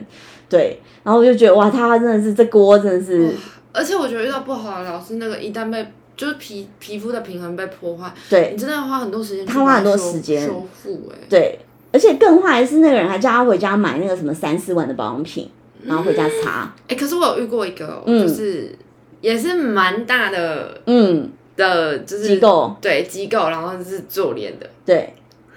[0.49, 3.33] 对，然后我就觉得哇，他真的是这锅真的是
[3.73, 8.51] 而且我觉得遇到不好的老师，那个一旦被就是皮皮肤的平衡被破坏，对。
[8.53, 10.45] 你真的要花很多时间他花很多时间。
[10.45, 11.59] 修复，哎，对，
[11.93, 15.51] 而且更坏的是那个人还叫他回家买那个什么三四万的保养品，
[15.85, 16.73] 然后回家擦。
[16.89, 18.77] 哎，可是我有遇过一个就是
[19.21, 22.77] 也是蛮大的嗯，的，就是机构。
[22.81, 25.15] 对机构，然后是做脸的，对，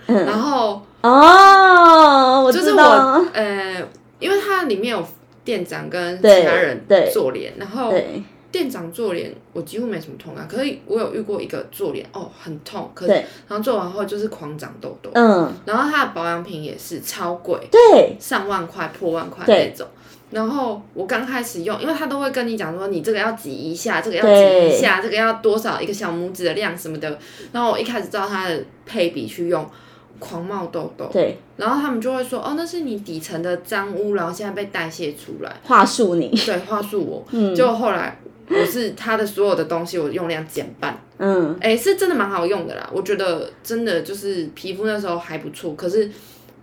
[0.08, 3.84] 嗯，然后哦，我就是我，呃，
[4.20, 5.06] 因为它里面有
[5.44, 7.10] 店长跟其他人对。
[7.12, 19.88] 做脸，然后对店长做脸我几乎没什么痛感，可是我有遇过一个做脸哦很痛，可是对，然后做完后就是狂长痘痘，嗯，然后它的保养品也是超贵，对，上万块破万块那种。
[20.32, 27.18] 然后我刚开始用，因为他都会跟你讲说，你这个要挤一下，这个要对挤一下，这个要多少一个小拇指的量什么的。
[27.52, 29.68] 然后我一开始照它的配比去用，
[30.20, 31.10] 狂冒痘痘。
[31.12, 35.52] 对，然后他们就会说，哦，那是你底层的脏污，然后现在被代谢出来。
[35.64, 37.26] 话术你，对，话术我。
[37.32, 38.16] 嗯就后来
[38.50, 41.00] 我是它的所有的东西，我用量减半。
[41.18, 46.10] 嗯，哎，是真的蛮好用的啦，我觉得真的就是皮肤那时候还不错，可是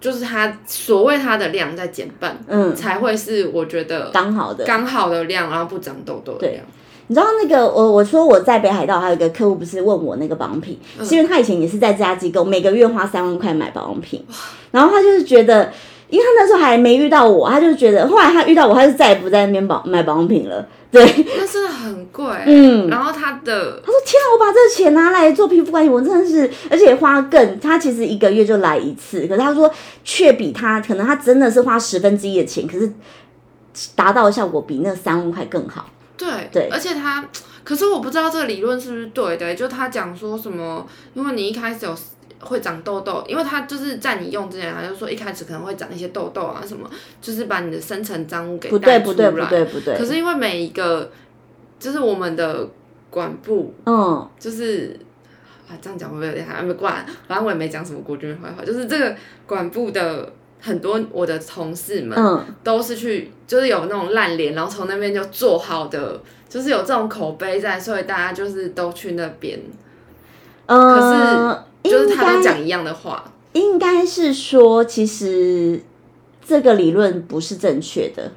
[0.01, 4.65] 就是它所谓它的量在减半，嗯，才会是我觉得刚好的。
[4.65, 6.65] 刚好的量，然后不长痘痘的量。
[7.09, 14.25] 你知道那个我我说我在北海道还有一个客户不是问我那个保养品，嗯是因为他以前也是在这家机构每个月花三万块买保养品，
[14.73, 15.73] 然后他就是觉得，
[16.09, 20.67] 因为他那时候还没遇到我，他就觉得后来他遇到我，他就再也不在那边保买保养品了。
[20.91, 21.05] 对，
[21.37, 22.25] 那真的很贵。
[22.47, 29.71] 嗯，然后他的他说：“天啊，我把这个钱拿来做皮肤管理，我真的是，而且花更，他其实一个月就来一次，可是他说
[30.05, 32.91] 却比他可能他真的是花十分之一的钱，可是
[33.95, 35.87] 达到的效果比那三万块更好。
[36.17, 37.29] 对对而且他，
[37.63, 39.55] 可是我不知道这个理论是不是对的。
[39.55, 41.95] 就他讲说什么，因为你一开始有
[42.41, 46.89] 会长痘痘，因为它就是在你用之前，他就说一开始可能会长一些痘痘啊什么，
[47.21, 49.49] 就是把你的深层脏污给带出对不对不来。
[49.49, 51.11] 对不对可，是因为每一个，
[51.79, 52.69] 就是我们的
[53.11, 54.99] 管部，嗯就是
[55.69, 57.05] 啊，这样讲会不会有点还没管？
[57.27, 59.17] 反正我也没讲什么国军坏话，就是这个
[59.47, 69.59] 管部的很多我的同事们嗯，都是去，就是有那种烂脸，然后从那边就做好的，就是有这种口碑在，所以大家就是都去那边，
[70.67, 73.33] 呃，就是他都应该讲一样的话。
[73.53, 75.81] 应该是说，其实
[76.47, 78.33] 这个理论不是正确的，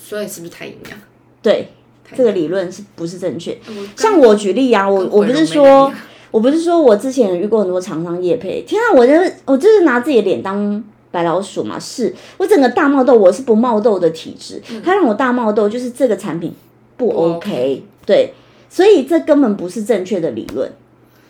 [0.00, 0.98] 所以是不是太营养？
[1.42, 1.68] 对，
[2.04, 3.58] 太这个理论是不是正确？
[3.96, 5.92] 像我举例啊，我我不是说。
[6.32, 16.54] 我不是说我之前遇过很多厂商业配，天啊，我就是我就是拿自己的脸当白老鼠嘛，是我整个大冒痘，我是不冒痘的体质，他让我大冒痘，就是这个产品
[16.96, 18.32] 不 OK 对，
[18.68, 20.70] 所以这根本不是正确的理论，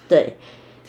[0.06, 0.36] 对，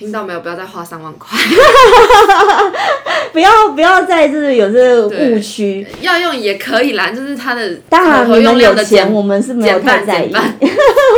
[0.01, 0.39] 听到没有？
[0.39, 1.37] 不要再花三万块，
[3.31, 10.33] 不要不要再就是有这个对误区，要用也可以啦，就是它的当然可你们有用量的钱，我们是没有太在意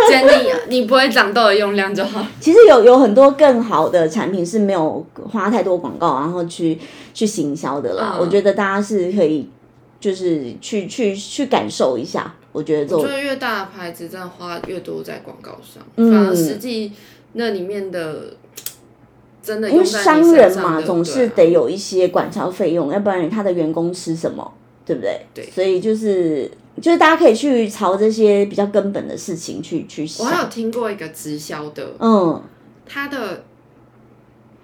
[0.09, 0.25] 减。
[0.69, 2.25] 你你不会长痘的用量就好。
[2.41, 6.77] 其实有有很多更好的产品是没有花太多广告，然后去
[7.13, 8.15] 去行销的啦。
[8.15, 9.47] 嗯我觉得大家是可以
[10.01, 12.34] 就是去去去感受一下。
[12.51, 16.91] 我觉得这种我觉得越大的牌子真的花越多在广告上，嗯反而实际
[17.34, 18.36] 那里面的
[19.43, 24.53] 真的因为商人嘛，总是得有一些管销费用，要不然他的员工吃什么，
[24.85, 25.19] 对不对？
[25.33, 26.49] 对所以就是
[26.81, 30.49] 就是大家可以去朝这些比较根本的事情去去想我还有。
[30.49, 32.41] 听过一个直销的，嗯，
[32.87, 33.43] 他的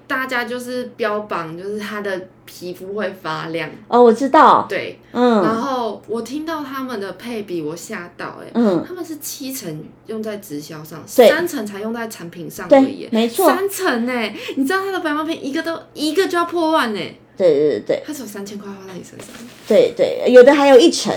[0.09, 4.99] 大家就是标榜就是他的皮肤会发亮，哦，我知道，对。
[5.11, 5.43] 嗯。
[5.43, 17.79] 然嗯后我听到他们的配比，我吓到哎、嗯，他们是七成用在直销上，三成才用在产品上而已对，，没错，三成哎、你知道他的白毛片一个都一个就要破万哎、对对对。
[17.87, 19.27] 对它只有三千块花在你身上，
[19.67, 21.13] 对对，有的还有一成，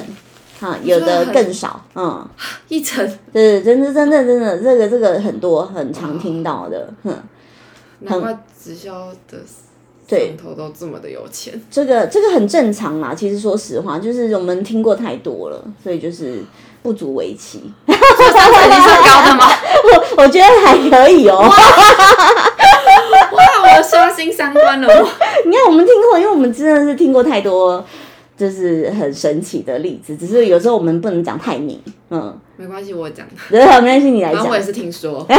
[0.60, 2.28] 啊，有的更少，嗯。
[2.68, 7.14] 一层，对，真的真的真的，这个这个很多很常听到的，哼，
[8.04, 9.38] 难怪直销的
[10.06, 11.60] 对上头都这么的有钱。
[11.70, 13.14] 这个这个很正常啦。
[13.14, 16.42] 其实说实话，就是我们听过太多了，所以就是
[16.82, 17.72] 不足为奇。
[17.86, 19.46] 这三成已经算高的吗？
[20.18, 21.48] 我觉得还可以哦、哇，
[23.76, 25.08] 我刷新三观了我。
[25.46, 27.84] 你看我们听过，因为我们真的是听过太多，
[28.36, 30.16] 就是很神奇的例子。
[30.16, 31.80] 只是有时候我们不能讲太明，
[32.10, 34.56] 嗯，没关系，我讲的，对，没关系，你来讲反正我。
[34.56, 35.26] 也是听说，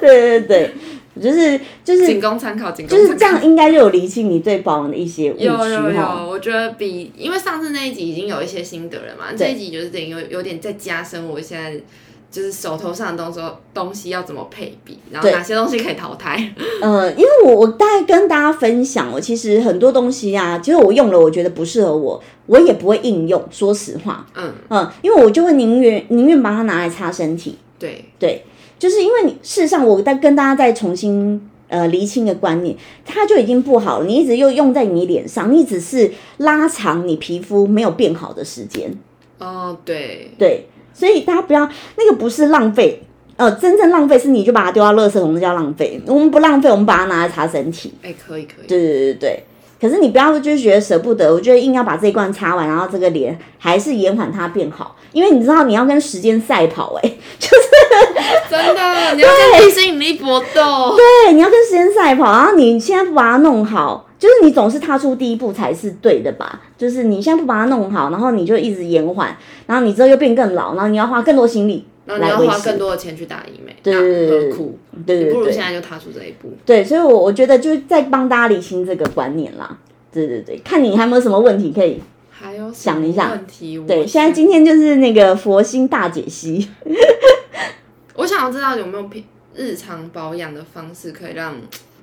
[0.00, 0.70] 对对对，
[1.18, 3.24] 就是就是仅供参考，仅供就是这。
[3.24, 5.90] 样，应该就有厘清你对保养的一些误区有有。
[5.92, 11.80] 有，我觉得比因为上次那一集已经有一些心得了嘛，这一集就是等于有有点在加深我现在
[12.30, 13.40] 就是手头上的东西
[13.72, 16.52] 东西要怎么配比，然后哪些东西可以淘汰。
[16.82, 23.42] 呃，因为我我大概跟大家分享，我其实很多东西啊，其实我用了，我觉得不适合我，我也不会应用。
[23.50, 28.44] 说实话，嗯，嗯，因为我就会宁愿宁愿把它拿来擦身体，对，对，
[28.78, 32.76] 就是因为你事实上，我再跟大家再重新呃厘清一个观念，
[33.06, 38.94] 它就已经不好了，你一直又用在你脸上，你只是拉长你皮肤没有变好的时间。
[39.38, 40.68] 哦，对，对，
[40.98, 43.00] 所以大家不要那个不是浪费，
[43.36, 46.02] 呃，真正浪费是你就把它丢到垃圾桶，那叫浪费。
[46.06, 47.94] 我们不浪费，我们把它拿来擦身体。
[48.02, 49.44] 哎，可以可以，对对对对。
[49.80, 57.54] 可是你不要就是觉得舍不得，我觉得硬要把这一罐擦完，然后这个脸还是延缓它变好，因为你知道你要跟时间赛跑、欸，哎， 就是
[58.50, 60.96] 真的，你要跟地心引力搏斗。
[60.96, 66.60] 对，你要跟时间赛跑，然后你现在不把它弄好，就是你总是踏出第一步才是对的吧？
[66.76, 72.78] 就是你现在不把它弄好，然后你就一直延缓，然后你之后又变更老，然后你要花更多心力然后你要花更。
[72.78, 74.78] 多的钱去打医美，对对对对何苦？
[75.06, 76.52] 对对对你不如现在就踏出这一步。
[76.64, 79.78] 对，所以我我觉得就是在帮大家理清这个观念啦。
[80.10, 82.02] 对对对，看你还有没有什么问题可以。
[82.30, 83.78] 还有想一下问题？
[83.86, 86.68] 对，现在今天就是那个佛心大解析。
[88.14, 91.54] 我想要知道有没有平日常保养的方式可以让，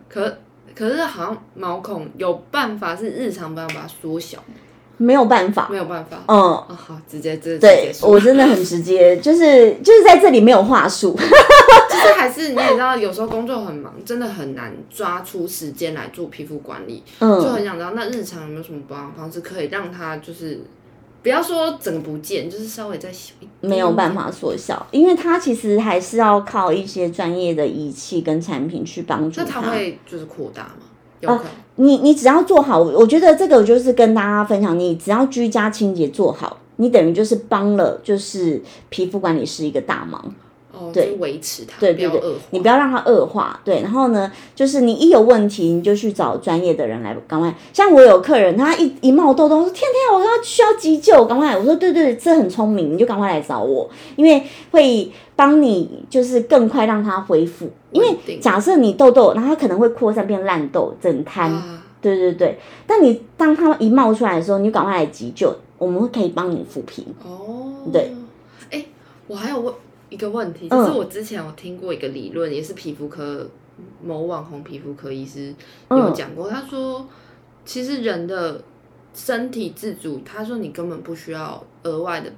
[0.09, 0.37] 可
[0.75, 4.53] 可是好像毛孔有办法是日常保养把它缩小吗，
[4.97, 6.17] 没有办法，没有办法。
[6.27, 11.15] 嗯，哦，好，直接直接对我真的很直接，就是就是在这里没有话术。
[11.89, 17.41] 就是还是你也知道，有时候工作很忙，真的很难抓出时间来做皮肤管理，嗯。
[17.41, 20.61] 就嗯，很想知道那日常有没有什么保养方式可以让它就是
[21.25, 23.51] 不要说整个不见，就是稍微再小一点。
[23.61, 30.83] 没有办法缩小，因为它其实还是要靠一些专业的仪器跟产品去帮助那它会就是扩大吗？
[31.21, 31.51] 有哦可能。
[31.77, 40.31] 你你只要做好，我觉得这个就是跟大家分享，你只要居家清洁做好，你等于就是帮了就是皮肤管理师一个大忙。
[40.77, 42.21] 哦，对维持它，对对对。
[42.51, 43.81] 你不要让它恶化，对。
[43.81, 47.53] 然后呢，就是你一有问题，你就去找专业的人来赶快。
[47.73, 51.57] 像我有客人，他一一冒痘痘，说天天我要需要急救，赶快来。
[51.57, 57.69] 我说对对，这很聪明，你就赶快来找我，因为会帮你就是更快让它恢复。
[57.91, 62.59] 因为假设你痘痘，然后它可能会扩散变烂痘、整滩，啊，对对对。
[62.85, 67.05] 但你当它一冒出来的时候，你就赶快来急救，我们会可以帮你抚平。
[67.23, 68.13] 哦，对。
[68.71, 68.83] 哎，
[69.27, 69.73] 我还有问
[70.15, 70.71] 一个问题，嗯。
[70.71, 73.47] 就是我之前有听过一个理论，也是皮肤科
[74.01, 75.53] 某网红皮肤科医师
[75.89, 77.05] 嗯有讲过，他说
[77.65, 78.63] 其实人的
[79.13, 82.31] 身体自主，他说你根本不需要额外的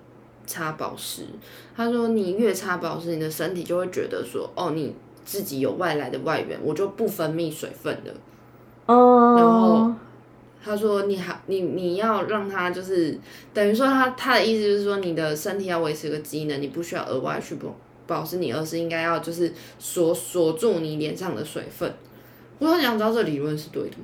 [0.46, 1.28] 擦保湿，
[1.76, 8.14] 他说你越擦保湿，你的身体就会觉得说，哦，你自己有外来的外援，我就不分泌水分了。
[8.88, 9.94] 哦、然后
[10.68, 13.18] 他说你还你你要让他就是
[13.54, 17.74] 等于说他他的意思就是说你的身体要维持个机能，你不需要额外去保
[18.06, 21.92] 保湿你，而是应该要就是锁锁住你脸上的水分。
[22.60, 24.04] 我很想知道这理论是对的吗？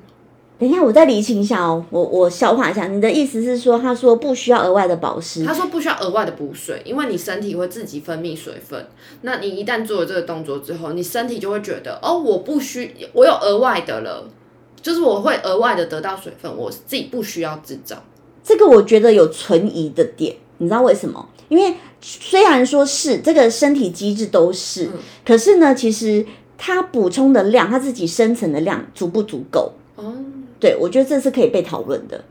[0.60, 2.88] 等一下，我再理清一下哦，我我消化一下。
[2.88, 8.86] 你的意思是说，他说不需要额外的保湿，他说不需要额外的补水，因为你身体会自己分泌水分。
[9.24, 14.30] 那你一旦做了这个动作之后，你身体就会觉得哦，我不需我有额外的了，
[14.84, 17.96] 就是我会额外的得到水分，我自己不需要制造。
[18.44, 21.28] 这个我觉得有存疑的点，你知道为什么？
[21.48, 24.90] 因为虽然说是这个身体机制都是，
[25.26, 26.26] 可是呢，其实
[26.58, 29.72] 它补充的量，它自己生成的量足不足够？
[29.96, 30.14] 哦，
[30.60, 32.22] 对，我觉得这是可以被讨论的。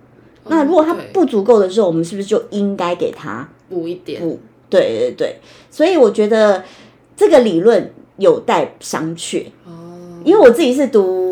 [0.48, 4.20] 那如果它不足够的时候，我们是不是就应该给它补一点？
[4.20, 4.38] 补？
[4.68, 5.36] 对对对，
[5.70, 6.64] 所以我觉得
[7.16, 9.44] 这个理论有待商榷。
[9.64, 11.31] 哦，因为我自己是读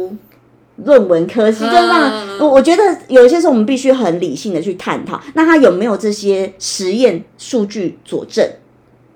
[0.85, 8.49] 论文科系，就让嗯我我觉得有一些时候我们必须很理性的去探讨，那他有没有这些实验数据佐证，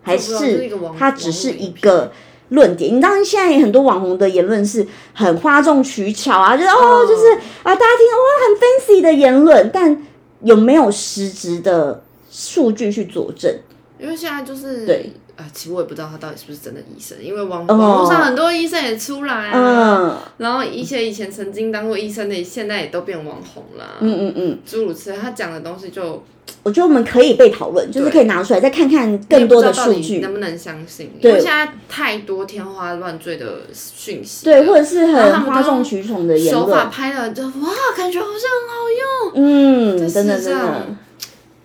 [0.02, 2.12] 还是是一个网它只是一个
[2.50, 2.94] 论点？
[2.94, 10.02] 你当然现在很多网红的言论是很哗众取巧啊，就是哦，哦就是啊，大家听哇很 fancy 的言论，但
[10.42, 13.50] 有没有实质的数据去佐证？
[13.98, 17.74] 因为现在就是对啊，其实我也不知道他到底是不是真的医生，因为网、哦。
[17.76, 20.16] 网络上很多医生也出来啊，嗯。
[20.38, 26.22] 然后一些以前曾经当过医生的，现在也都变网红啦，嗯嗯嗯，诸如此类，他讲的东西就
[26.62, 30.20] 我觉得我们可以被讨论，就是可以拿出来再看看更多的数据。
[30.20, 31.10] 能不能相信？
[31.16, 40.36] 因对为现在太多天花乱坠的讯息对，或者是很哗众取宠的言手法论，拍的就哇，感觉好像很好嗯，用，真的真的。
[40.38, 40.96] 事实上，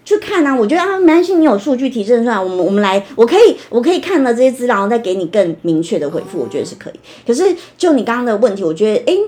[0.10, 0.55] 去看啊！
[0.55, 6.99] 我觉得啊，没关系，你有数据提证出来，我们我们来，我可以我可以看了这些资料，然后再给你更明确的回复，我觉得是可以。
[7.28, 9.20] 可是就你刚刚的问题，我觉得诶，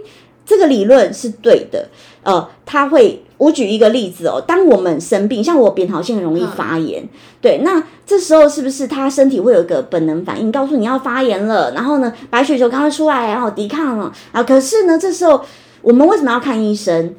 [0.43, 1.88] 这个理论是对的。
[2.23, 7.07] 呃，它会，我举一个例子哦，当我们生病，像我扁桃腺容易发炎，
[7.39, 14.41] 对，那这时候是不是他身体会有一个本能反应，告诉你要发炎了，然后呢，白血球刚刚出来，然后抵抗了啊？
[14.41, 15.41] 可是呢，这时候
[15.84, 17.13] 我们为什么要看医生？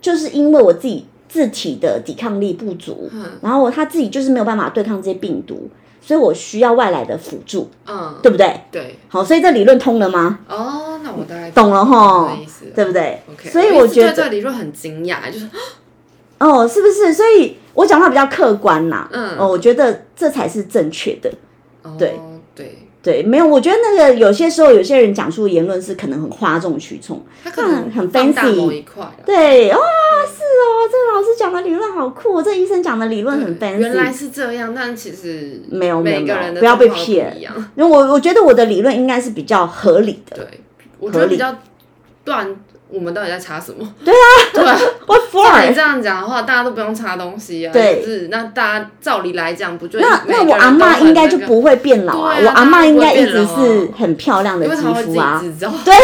[0.00, 3.24] 就是因为我自己自体的抵抗力不足，嗯。
[3.42, 5.68] 然后他自己就是没有办法对抗这些病毒，
[6.00, 8.60] 所以我需要外来的辅助，嗯，对不对？
[8.70, 10.38] 对，好，所以这理论通了吗？
[10.48, 15.48] 哦，那我大概懂了哈意思对不对？OK，所以我觉得这理论很惊讶，就是
[16.38, 17.12] 哦，是不是？
[17.12, 19.08] 所以我讲话比较客观呐。
[19.10, 19.36] 嗯。
[19.36, 21.28] 哦，我觉得这才是正确的。
[21.82, 22.14] 哦对。
[22.54, 30.33] 对，对，没有，我觉得那个有些时候有些人讲述言论是可能很哗众取宠，他可能嗯很 fancy 某一块对，哇，是哦，
[30.86, 33.78] 这个老师讲的理论好酷、哦，这医生讲的理论很 fancy。
[33.78, 37.36] 原来是这样，但其实没有没有每个人的不要被骗。
[37.76, 40.36] 因为我我觉得我的理论应该是比较合理的。
[40.36, 40.60] 对，
[40.98, 41.54] 我觉得比较
[42.24, 42.56] 断，
[42.94, 43.86] 我们到底在查什么？
[44.04, 44.78] 对啊， 对啊。
[45.06, 45.74] What 照你 for？
[45.74, 47.72] 这样讲的话，大家都不用查东西啊。
[47.72, 55.42] 对就是那大家照理来讲，不就那那我阿妈应该就不会变老啊，啊我阿妈应该一直是很漂亮的肌肤啊。
[55.84, 55.94] 对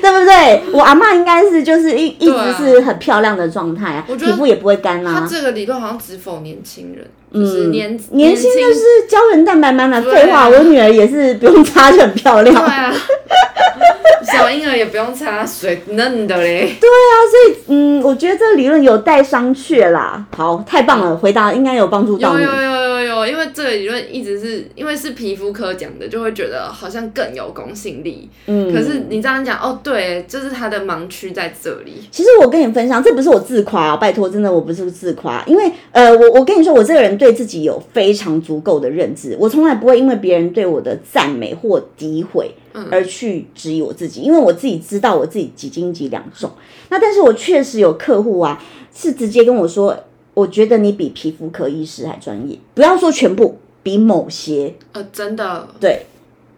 [0.00, 0.62] 对不对？
[0.72, 5.28] 我阿妈应该是就是一一直是很漂亮的状态啊，我皮肤也不会干他啊。
[5.28, 7.06] 这个理论好像只否年轻人，
[7.36, 12.54] 就是嗯年年轻就是胶原蛋白满满，废话，我女儿也是不用擦就很漂亮。
[12.54, 12.92] 对啊，
[14.32, 16.74] 小婴儿也不用擦水，嫩的嘞。
[16.80, 20.24] 对啊，所以嗯，我觉得这个理论有待商榷啦。
[20.36, 22.42] 好，太棒了，回答应该有帮助到你。
[22.42, 28.28] 有有有有有，因为这个理论一直是因为是皮肤科讲的，就会觉得好像更有公信力。
[28.46, 32.04] 嗯，可是你这样讲，哦，对，就是它的盲区在这里。
[32.10, 42.50] 其实我跟你分享，这不是我自夸啊，拜托，真的我不是自夸，因为呃，我我跟你说，我这个人对自己有非常足够的认知，我从来不会因为别人对我的赞美或诋毁
[42.90, 46.50] 而去质疑我自己，因为我自己知道我自己几斤几两重。
[46.88, 48.62] 那但是我确实有客户啊，
[48.94, 49.96] 是直接跟我说，
[50.34, 54.74] 我觉得你比皮肤科医师还专业，不要说全部，比某些。
[54.92, 56.06] 呃，真的，对，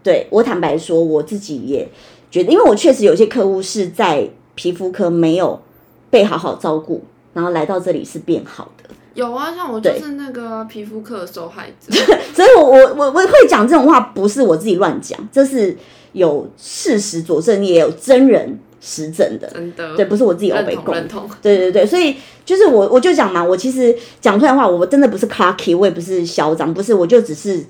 [0.03, 1.87] 对我坦白说，我自己也
[2.29, 5.61] 觉得，因为我确实有些客户是在皮肤科没有
[6.09, 7.01] 被好好照顾，
[7.33, 8.78] 然后来到这里是变好的，
[9.19, 11.91] 有啊，像我就是那个皮肤科的受害者。
[12.33, 15.75] 所以我我我我会讲这种话，不是我自己乱讲，这是
[16.13, 19.49] 有事实佐证，也有真人实证的。
[19.49, 21.07] 真的，对，不是我自己欧认北共。
[21.09, 21.29] 同。
[21.41, 22.15] 对对对，所以
[22.45, 27.65] 就是我我就讲嘛，我其实讲出来的话，我真的不是 cocky，我也不是嚣张，不是，我就只是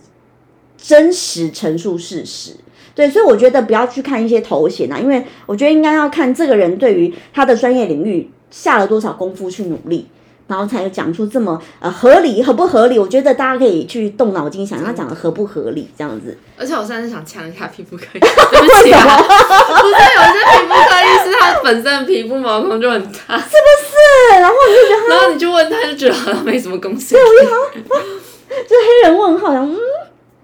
[0.77, 2.51] 真实陈述事实。
[2.93, 10.05] 对，所以我觉得不要去看一些头衔啊，因为我觉得应该要看这个人对于他的专业领域下了多少功夫去努力，
[10.49, 12.99] 然后才有讲出这么呃合理合不合理。
[12.99, 16.37] 我觉得大家可以去动脑筋想，他讲的合不合理这样子。
[16.57, 27.17] 而且我现在是想呛一下皮肤科医师，对不起啊，不是有些皮肤科医师他本身皮肤毛孔就很大，是不是，然后你就觉得然后你就问他，就觉得好像没什么贡献。
[27.17, 29.77] 就黑人问号，嗯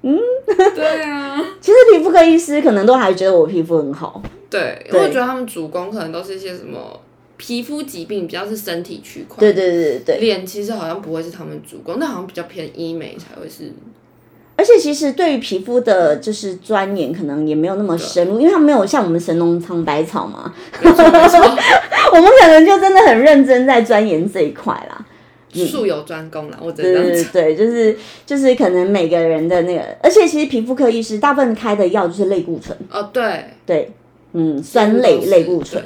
[0.03, 0.19] 嗯，
[0.75, 4.21] 对啊， 其实皮肤科医师可能都还觉得我皮肤很好。
[4.47, 7.01] 对，因为我觉得他们主攻可能都是一些什么
[7.37, 9.37] 皮肤疾病，比较是身体区块。
[9.39, 10.19] 对对对。
[10.19, 13.71] 脸其实好像不会是他们主攻，那好像比较偏医美才会是。
[14.57, 25.05] 而且其实对于皮肤的，就是钻研可能也没有那么深入，因为他没有像我们神农尝百草嘛， 我们可能就真的很认真在钻研这一块啦。
[25.53, 27.31] 术有专攻啦，我只对能这样讲。
[27.33, 33.91] 对对，就是就是可能每个人的那个，而且其实皮肤科医师大部分开的药就是类固醇，哦，对，对，
[34.33, 35.81] 嗯，酸类类固醇，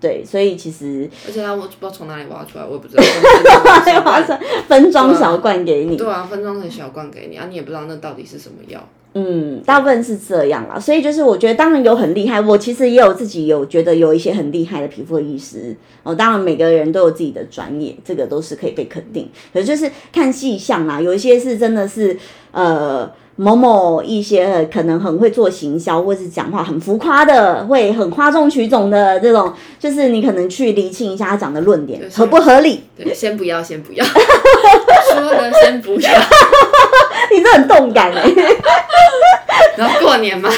[0.00, 3.02] 对对，所以其实而且他我不知道从哪里挖出来，我也不知道。
[3.84, 8.80] 分装马上分装小罐给你，对啊，分装成小罐给你啊，你也不知道那到底是什么药。
[9.12, 19.28] 嗯，大部分是这样啦，所以就是我觉得，当然有很厉害，我其实也有自己有觉得有一些很厉害的皮肤医师哦，当然每个人都有自己的专业，这个都是可以被肯定。
[19.52, 22.16] 可是就是看细项啦，有一些是真的是
[22.52, 23.10] 呃
[23.42, 32.84] 某某一些呃可能很会做行销，或是讲话很浮夸的，会很哗众取宠的这种，就是你可能去厘清一下他讲的论点合不合理。
[32.98, 34.04] 对，先不要，先不要，
[35.10, 36.10] 说了先不要。
[37.32, 38.22] 你这很动感哎、
[39.76, 40.50] 然后过年嘛，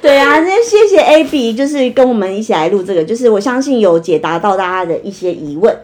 [0.00, 5.76] 对啊，那谢谢 AB，就是跟我们一起来录这个，就是我相信有解答到大家的一些疑问。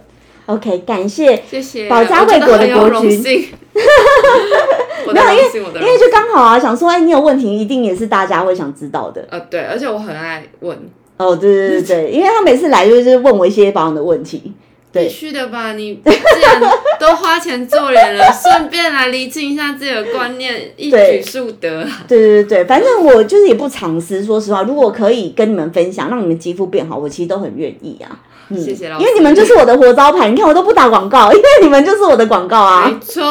[0.48, 1.88] OK，感谢，谢谢。
[1.90, 3.48] 保家卫国的国君幸。
[5.06, 5.82] 我的荣幸，我的荣幸。
[5.82, 9.22] 因为就刚好啊，想说，哎，你有问题，一定也是大家会想知道的。
[9.30, 10.74] 呃，对，而且我很爱问，
[11.18, 14.54] 哦，对对对对，因为他每次来就是问我一些保养的问题。
[14.90, 15.74] 对必须的吧？
[15.74, 16.58] 你 既然
[16.98, 22.06] 都花钱做人了，顺便来厘清一下自己的观念，一举数得啊。
[22.08, 28.18] 对对对，反正我就是也不藏私，说实话，如果可以跟你们分享，让你们肌肤变好，我其实都很愿意啊。
[28.50, 32.88] 嗯谢谢老师，因为你们就是我的活招牌，你看我都不打广告， 因为你们就是我的广告啊。
[32.88, 33.22] 没错，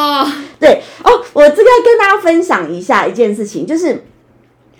[0.60, 4.04] 对哦，我这个要跟大家分享一下一件事情，就是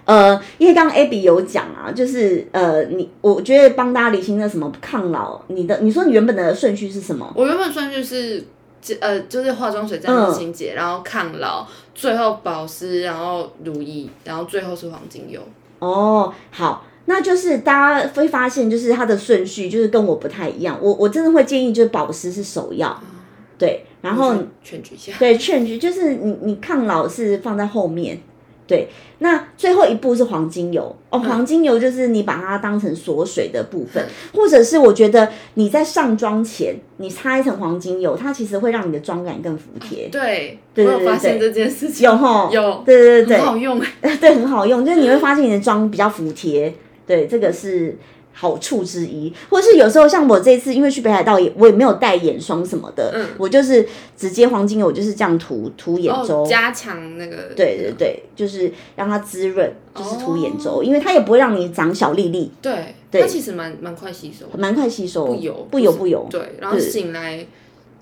[0.05, 7.31] 呃，因为刚刚 Abby 有讲啊，就是呃，你我觉得帮大家理清那什么抗老，你的你说你原本的顺序是什么？
[7.35, 8.45] 我原本顺序是
[9.01, 15.41] 呃，就是化妆水、再嗯上清洁，然后抗老，最后保湿，然后乳液，然后最后是黄金油。
[15.81, 16.85] 哦，好。
[17.11, 20.79] 那就是大家会发现，就是它的顺序就是跟我不太一样。
[20.81, 23.03] 我我真的会建议，就是保湿是首要，
[23.57, 28.21] 对，然后劝举一下，对，劝举就是你你抗老是放在后面，
[28.67, 28.91] 对，
[29.21, 30.95] 那最后一步是黄金油。
[31.09, 43.39] 哦，黄金油就是你把它当成锁水的部分，或者是我觉得你在上妆前你擦一层黄金油，它其实会让你的妆感更服帖，对，对我有发现这件事情，有吼，有，对对对。
[43.39, 44.17] 很好用哎。
[44.21, 46.75] 对，很好用，就是你会发现你的妆比较服帖，
[47.09, 47.97] 对，这个是。
[48.31, 53.85] 好处之一，或是有时候像我这次，因为去北海道也我也没有带眼霜什么的，嗯我就是
[54.17, 67.45] 直接黄金油，我就是这样涂涂眼周，哦，加强那个，对对对，就是让它滋润，就是涂眼周，哦因为它也不会让你长小粒粒，对，对它其实蛮蛮快吸收，蛮快吸收，不油不油不油，对，然后醒来，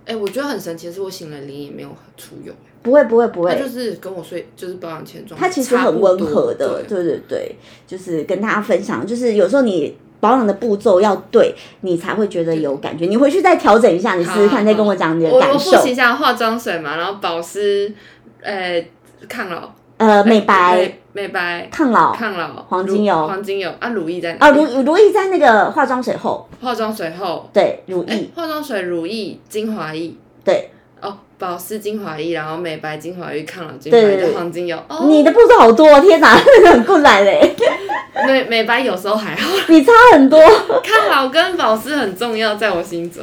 [0.05, 1.89] 哎，我觉得很神奇的是，我醒来脸也没有
[2.19, 2.53] 出油，
[2.87, 7.03] 不会不会不会，他就是跟我睡就是保养前妆，他其实很温和的，对。
[7.03, 7.57] 对对对，
[7.87, 9.97] 就是跟大家分享，就是有时候你。
[10.19, 13.05] 保养的步骤要对，你才会觉得有感觉。
[13.05, 15.73] 你回去再调整一下，你试试看，再跟我讲你的感受。
[15.73, 17.93] 我复习一下化妆水嘛，然后保湿，
[18.41, 18.83] 呃，
[19.29, 20.79] 抗老，呃，美白、
[21.13, 22.15] 美美白、抗老。
[22.15, 23.15] 抗老，黄金油。
[23.27, 23.71] 黄金油。
[23.79, 24.63] 啊，乳液在哪啊，里？
[24.63, 30.71] 如如意在那个化妆水后，化妆水后，对，乳哎液，，化妆水、乳液、精华液，对，
[31.03, 34.77] 哦，保湿精华液，然后美白精华液、抗老精华液，对对对就黄金油。
[34.89, 36.37] 哦，你的步骤好多，天哪，
[36.71, 37.55] 很困难嘞，
[38.27, 40.41] 美美白有时候还好， 你差很多。
[40.83, 43.23] 抗老跟保湿很重要，在我心中。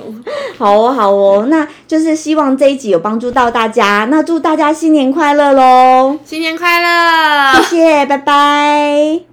[0.57, 4.07] 好哦，好哦，那就是希望这一集有帮助到大家。
[4.09, 6.17] 那祝大家新年快乐喽！
[6.23, 7.61] 新年快乐！
[7.63, 9.32] 谢谢，拜拜。